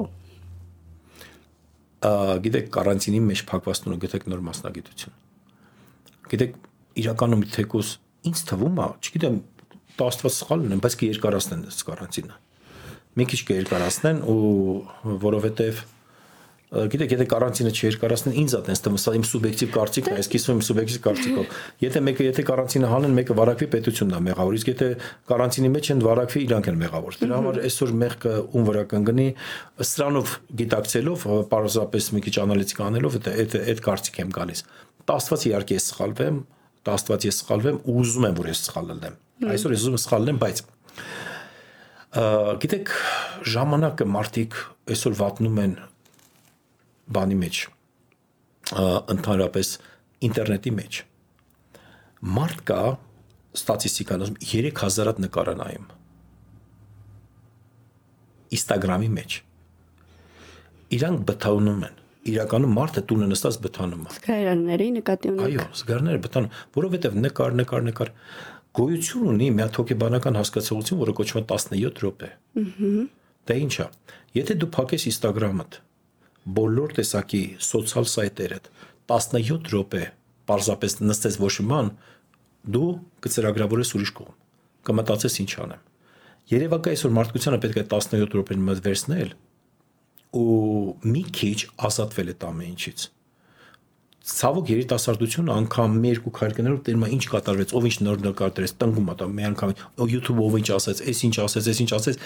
[2.00, 5.16] Ա գիտեք, կարանտինի մեջ փակվածությունը գտեք նոր մասնագիտություն։
[6.32, 6.54] Գիտեք,
[7.02, 7.90] իրականում թեկուս
[8.30, 9.40] ինձ թվում է, չգիտեմ,
[10.00, 12.38] տաստված սխալ ունեմ, բայց կերկարացնեն այս կարանտինը
[13.18, 14.42] մի քիչ կերկարացնեն ու
[15.24, 15.88] որովհետև
[16.70, 20.60] գիտեք, եթե կարանտինը չերկարացնեն, ինձ է տենց թվում, սա իմ սուբյեկտիվ կարծիքն է, այս կիսում
[20.60, 24.90] իմ սուբյեկտիվ կարծիքով։ Եթե մեկը եթե կարանտինը հանեն, մեկը վարակվի պետությունն է մեղավոր, իսկ եթե
[25.34, 29.28] կարանտինի մեջ են վարակվի, իրանք են մեղավոր։ Դրա համար այսօր մեղքը ում վրա կընկնի,
[29.90, 34.64] սրանով գիտակցելով, պարզապես մի քիչ անալիտիկ անելով, այդ այդ կարծիք եմ գալիս։
[35.10, 36.38] Տաստված իհարկե ես սխալվեմ,
[36.86, 39.18] տաստված ես սխալվեմ ու ուզում եմ որ ես սխալ լինեմ։
[39.50, 40.62] Այսօր ես ուզում եմ սխալ լինեմ, բայց
[42.10, 42.90] գիտեք
[43.54, 44.56] ժամանակը մարդիկ
[44.90, 45.76] այսօր վատնում են
[47.14, 47.60] բանի մեջ
[49.14, 49.70] ընդհանրապես
[50.26, 51.00] ինտերնետի մեջ
[52.40, 52.80] մարդ կա
[53.60, 55.88] ստատիստիկան 3000-ատ նկարանայում
[58.58, 59.38] Instagram-ի մեջ
[60.98, 62.00] իրանք բթանում են
[62.30, 67.86] իրականում մարդը տունը նստած բթանում է զգայարանների նկատի ունեք այո զգայարանները բթանում որովհետև նկար նկար
[67.90, 68.12] նկար
[68.80, 72.30] գոյություն ունի մի հատ հոգեբանական հասկացողություն որը կոչվում է 17 րոպե
[73.50, 73.88] դա ի՞նչ է
[74.40, 75.80] եթե դու փակես Instagram-ըդ
[76.60, 78.60] բոլոր տեսակի սոցիալ սայթերը
[79.12, 80.04] 17 րոպե
[80.50, 81.92] պարզապես նստես ոչ ման
[82.76, 82.90] դու
[83.26, 84.36] կծրագրավորես ուրիշ կողմ
[84.90, 85.86] կմտածես ինչ անեմ
[86.54, 89.34] երևակայ այսօր մարդկությանը պետք է 17 րոպեն մոտ վերցնել
[90.40, 90.58] ու
[91.14, 91.58] մի քիչ
[91.90, 93.06] ազատվել այդ ամեն ինչից
[94.30, 99.28] ցավոք երիտասարդությունը անգամ մի երկու քարկներով տերմա ինչ կատարվեց, ով ինչ նոր նկարդրեց, տնկում ատա
[99.40, 99.74] մի անգամ
[100.14, 102.22] YouTube-ով ինչ ասեց, այս ինչ ասեց, այս ինչ ասեց,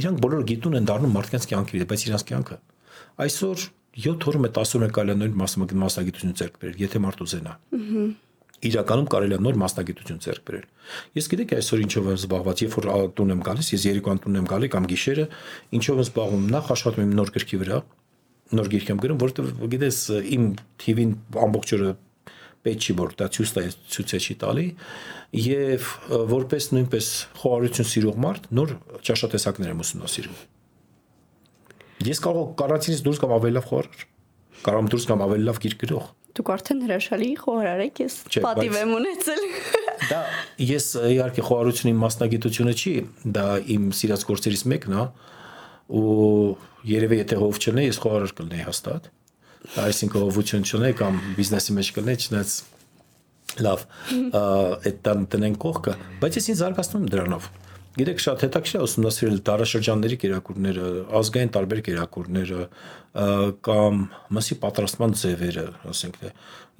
[0.00, 2.60] իրանք բոլորը գիտուն են դառնում մարդկանց կյանքի, բայց իրանք կյանքը
[3.16, 7.52] Այսօր 7 օրը մետ 10 օրը կարելի է նոր մասնագիտություն ձեռք բերել, եթե մարդ ուզենա։
[7.76, 8.06] Ահա
[8.64, 10.64] իրականում կարելի է նոր մասնագիտություն ձեռք բերել։
[11.16, 14.48] Ես գիտեք այսօր ինչով եմ զբաղված, երբ որ տուն եմ գալիս, ես երեկոյան տուն եմ
[14.52, 15.26] գալի կամ գիշերը,
[15.76, 17.80] ինչով եմ զբաղվում, նախ աշխատում եմ նոր գրքի վրա,
[18.54, 20.00] նոր գիրք եմ գրում, որովհետև գիտես
[20.36, 20.50] իմ
[20.82, 21.14] TV-ին
[21.46, 21.94] ամբողջ օրը
[22.66, 24.66] պետք չի որ դա ցույց տա ցույց չի տալի
[25.46, 25.88] եւ
[26.34, 27.08] որպես նույնպես
[27.42, 28.76] խոհարություն սիրող մարդ նոր
[29.06, 30.44] ճաշատեսակներ եմ ուսումնասիրում
[32.04, 34.02] Ես կարող կարանտինից դուրս կամ ավելի լավ խորար։
[34.66, 38.92] Կարող դուրս կամ ավելի լավ գիրք գրող։ Դուք արդեն հրաշալի խոհարար եք, ես պատիվ եմ
[38.96, 39.46] ունեցել։
[40.10, 40.18] Դա
[40.68, 42.92] ես իհարկե խոհարությունը իմ մասնագիտությունը չի,
[43.36, 45.06] դա իմ սիրած գործերից մեկն է
[45.96, 46.04] ու
[46.86, 49.10] երևի եթե հով չնե ես խոհարար կլնեի հաստատ։
[49.82, 52.56] Այսինքն հովություն չունե կամ բիզնեսի մեջ կլնե, չնայած
[53.66, 53.86] լավ,
[54.90, 57.48] այդ տնեն կողքը, բայց ես ինձ զարգացնում եմ դրանով
[57.96, 62.64] Գիտեք, շատ հետաքրքիր է ուսումնասիրել դարաշրջանների կերակուրները, ազգային տարբեր կերակուրները
[63.64, 64.02] կամ
[64.36, 65.64] մսի պատրաստման ձևերը,
[65.94, 66.32] ասենք թե։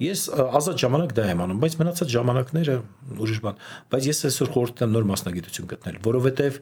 [0.05, 0.27] Ես
[0.61, 2.75] ազատ ժամանակ դա եմ անում, բայց մնացած ժամանակները
[3.17, 3.63] ուրիշ բան։
[3.97, 6.61] Բայց ես այսօր խորհուրդ եմ նոր մասնագիտություն գտնել, որովհետև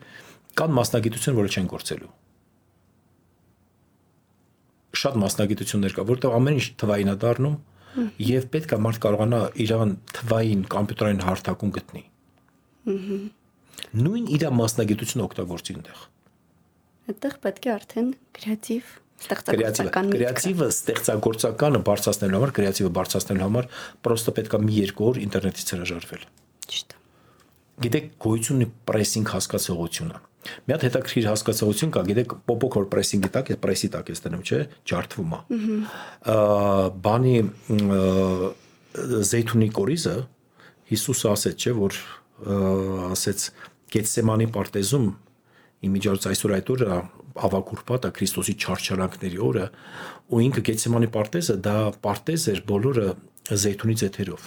[0.55, 2.13] կան մասնագիտություն, որը չեն գործելու
[5.01, 7.55] շատ մասնագիտություններ կա, որտեղ ամեն ինչ թվային է դառնում
[8.25, 12.03] եւ պետք է մարդ կարողանա իրան թվային կոմպյուտերային հարթակում գտնի։
[14.05, 16.03] նույն իր մասնագիտությունը օգտագործի այնտեղ։
[17.05, 18.93] Այդտեղ պետք է արդեն կրեատիվ
[19.25, 23.67] ստեղծագործական կրեատիվը ստեղծագործականը բարձրացնելու համար, կրեատիվը բարձրացնելու համար
[24.05, 26.25] պրոստը պետք է մի երկու օր ինտերնետից հրաժարվել։
[26.65, 26.95] Ճիշտ։
[27.85, 30.19] Գիտեք, գոյությունի պրեսինգ հասկացողությունը։
[30.65, 34.43] Մի հատ հետաքրքիր հասկացողություն կա, գիտեք, պոպոկ որ պրեսինգի տակ է, պրեսի տակ է ստանում,
[34.45, 34.59] չէ՞,
[34.91, 35.39] ջարդվում է։
[37.05, 37.35] Բանի
[39.31, 40.15] զեյթունի կորիզը
[40.85, 41.99] Հիսուսը ասեց, չէ, որ
[43.15, 43.45] ասեց
[43.95, 45.05] Գետսեմանի պարտեզում
[45.85, 46.97] իմիջիայց այսօր այդ օրը
[47.45, 49.65] ավակուրպատա Քրիստոսի չարչարանքների օրը
[50.35, 51.75] ու ինքը Գետսեմանի պարտեզը դա
[52.05, 53.07] պարտեզ էր բոլորը
[53.65, 54.45] զեյթունի ձեթերով։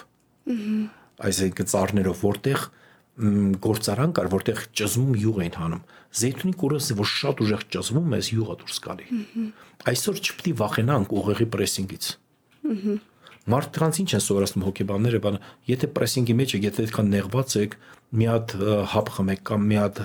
[1.28, 2.64] Այսինքն ծառներով, որտեղ
[3.18, 5.82] գործարան կար, որտեղ ճզմում յուղ էին հանում։
[6.18, 9.06] Զեյթունի կորոսը որ շատ ուժեղ ճզմում ես յուղը դուրս գալի։
[9.92, 12.04] Այսօր չպետք է վախենանք ուղեղի պրեսինգից։
[13.48, 15.38] Մարդկանց ինչ են սովորացնում հոկեբանները, բանը,
[15.68, 17.76] եթե պրեսինգի մեջ եք, եթե այդքան նեղված եք,
[18.18, 18.54] մի հատ
[18.92, 20.00] հապ խմեք կամ մի հատ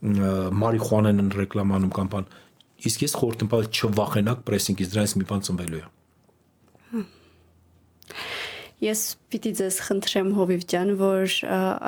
[0.00, 2.28] մարիխուանան ռեկլամանում կամ բան,
[2.88, 5.86] իսկ ես խորտ եմ պատը չվախենակ պրեսինգից, դրանից մի բան ծնվելու է։
[8.80, 11.32] Ես պիտի ձեզ խնդրեմ Հովիվ ջան, որ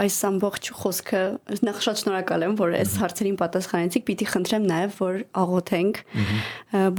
[0.03, 1.21] այս ամբողջ խոսքը
[1.65, 6.01] նախ շատ շնորհակալ եմ, որ այս հարցերին պատասխանեցիք, պիտի խնդրեմ նաև որ աղոթենք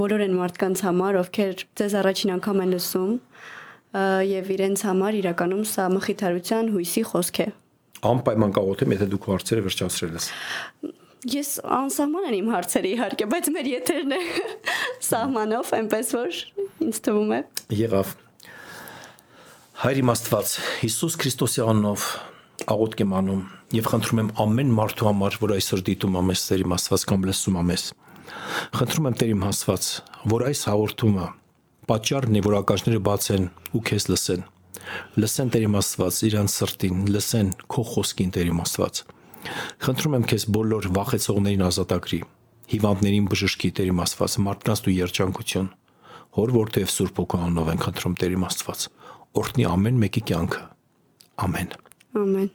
[0.00, 3.14] բոլոր այն մարդկանց համար, ովքեր ձեզ առաջին անգամ են լսում
[4.34, 7.48] եւ իրենց համար իրականում սա մխիթարության հույսի խոսք է։
[8.10, 10.26] Անպայման կաղոթեմ, եթե դուք հարցերը վերջացրել ես։
[11.24, 14.20] Ես անսահման եմ իմ հարցերը իհարկե, բայց մեր եթերն է
[15.06, 16.42] սահմանով, այնպես որ
[16.84, 17.40] ինձ թվում է։
[17.78, 18.12] Եղավ։
[19.74, 20.50] Հայր իմ Աստված,
[20.84, 22.02] Հիսուս Քրիստոսի անունով
[22.70, 23.40] աղոթք եմ անում
[23.74, 27.58] եւ խնդրում եմ ամեն մարդու համար, որ այսօր դիտում ամես Տեր իմ Աստված կամ լսում
[27.58, 27.86] ամես։
[28.78, 29.88] Խնդրում եմ Տեր իմ Աստված,
[30.30, 31.26] որ այս հաղորդումը
[31.90, 34.46] Պատճառն է, որ ակաշները բացեն ու քեզ լսեն։
[35.18, 39.02] Լսեն Տեր իմ Աստված իրանց սրտին, լսեն քո խոսքին Տեր իմ Աստված։
[39.84, 42.20] Խնդրում եմ քեզ բոլոր վախեցողներին ազատագրի,
[42.74, 45.72] հիվանդներին բժշկի Տեր իմ Աստված, մարդկանց դու երջանկություն։
[46.34, 48.86] Հոր եւ Սուրբ անունով ենք խնդրում Տեր իմ Աստված։
[49.34, 50.60] Օրհնի ամեն մեկի կյանքը։
[51.44, 51.72] Ամեն։
[52.20, 52.50] Ամեն։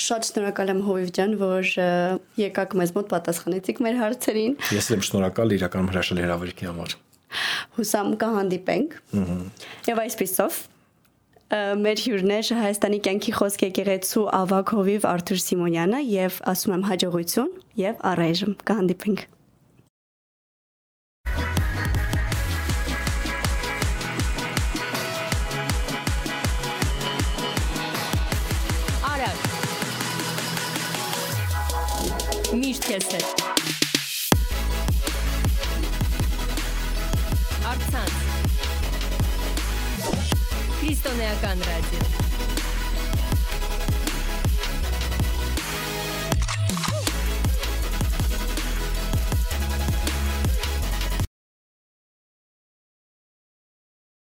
[0.00, 1.70] Շատ շնորհակալ եմ Հովիվ ջան, որ
[2.40, 6.94] եկաք մեզ մոտ պատասխանեցիք մեր հարցերին։ Ես եմ շնորհակալ իրական հրաշալի հրավերքի համար։
[7.78, 8.94] Հուսամ կհանդիպենք։
[9.90, 10.60] Եվ այսպեսով
[11.50, 18.04] մեր հյուրներ Հայաստանի կյանքի խոսք եկեղեցու Ավակ Հովիվ Արթուր Սիմոնյանը եւ ասում եմ հաջողություն եւ
[18.10, 19.24] առայժմ կհանդիպենք։
[32.70, 33.40] Միշտ քեզ հետ։
[37.72, 38.14] Արցանց։
[40.78, 42.19] Քրիստոնեական ռադիո։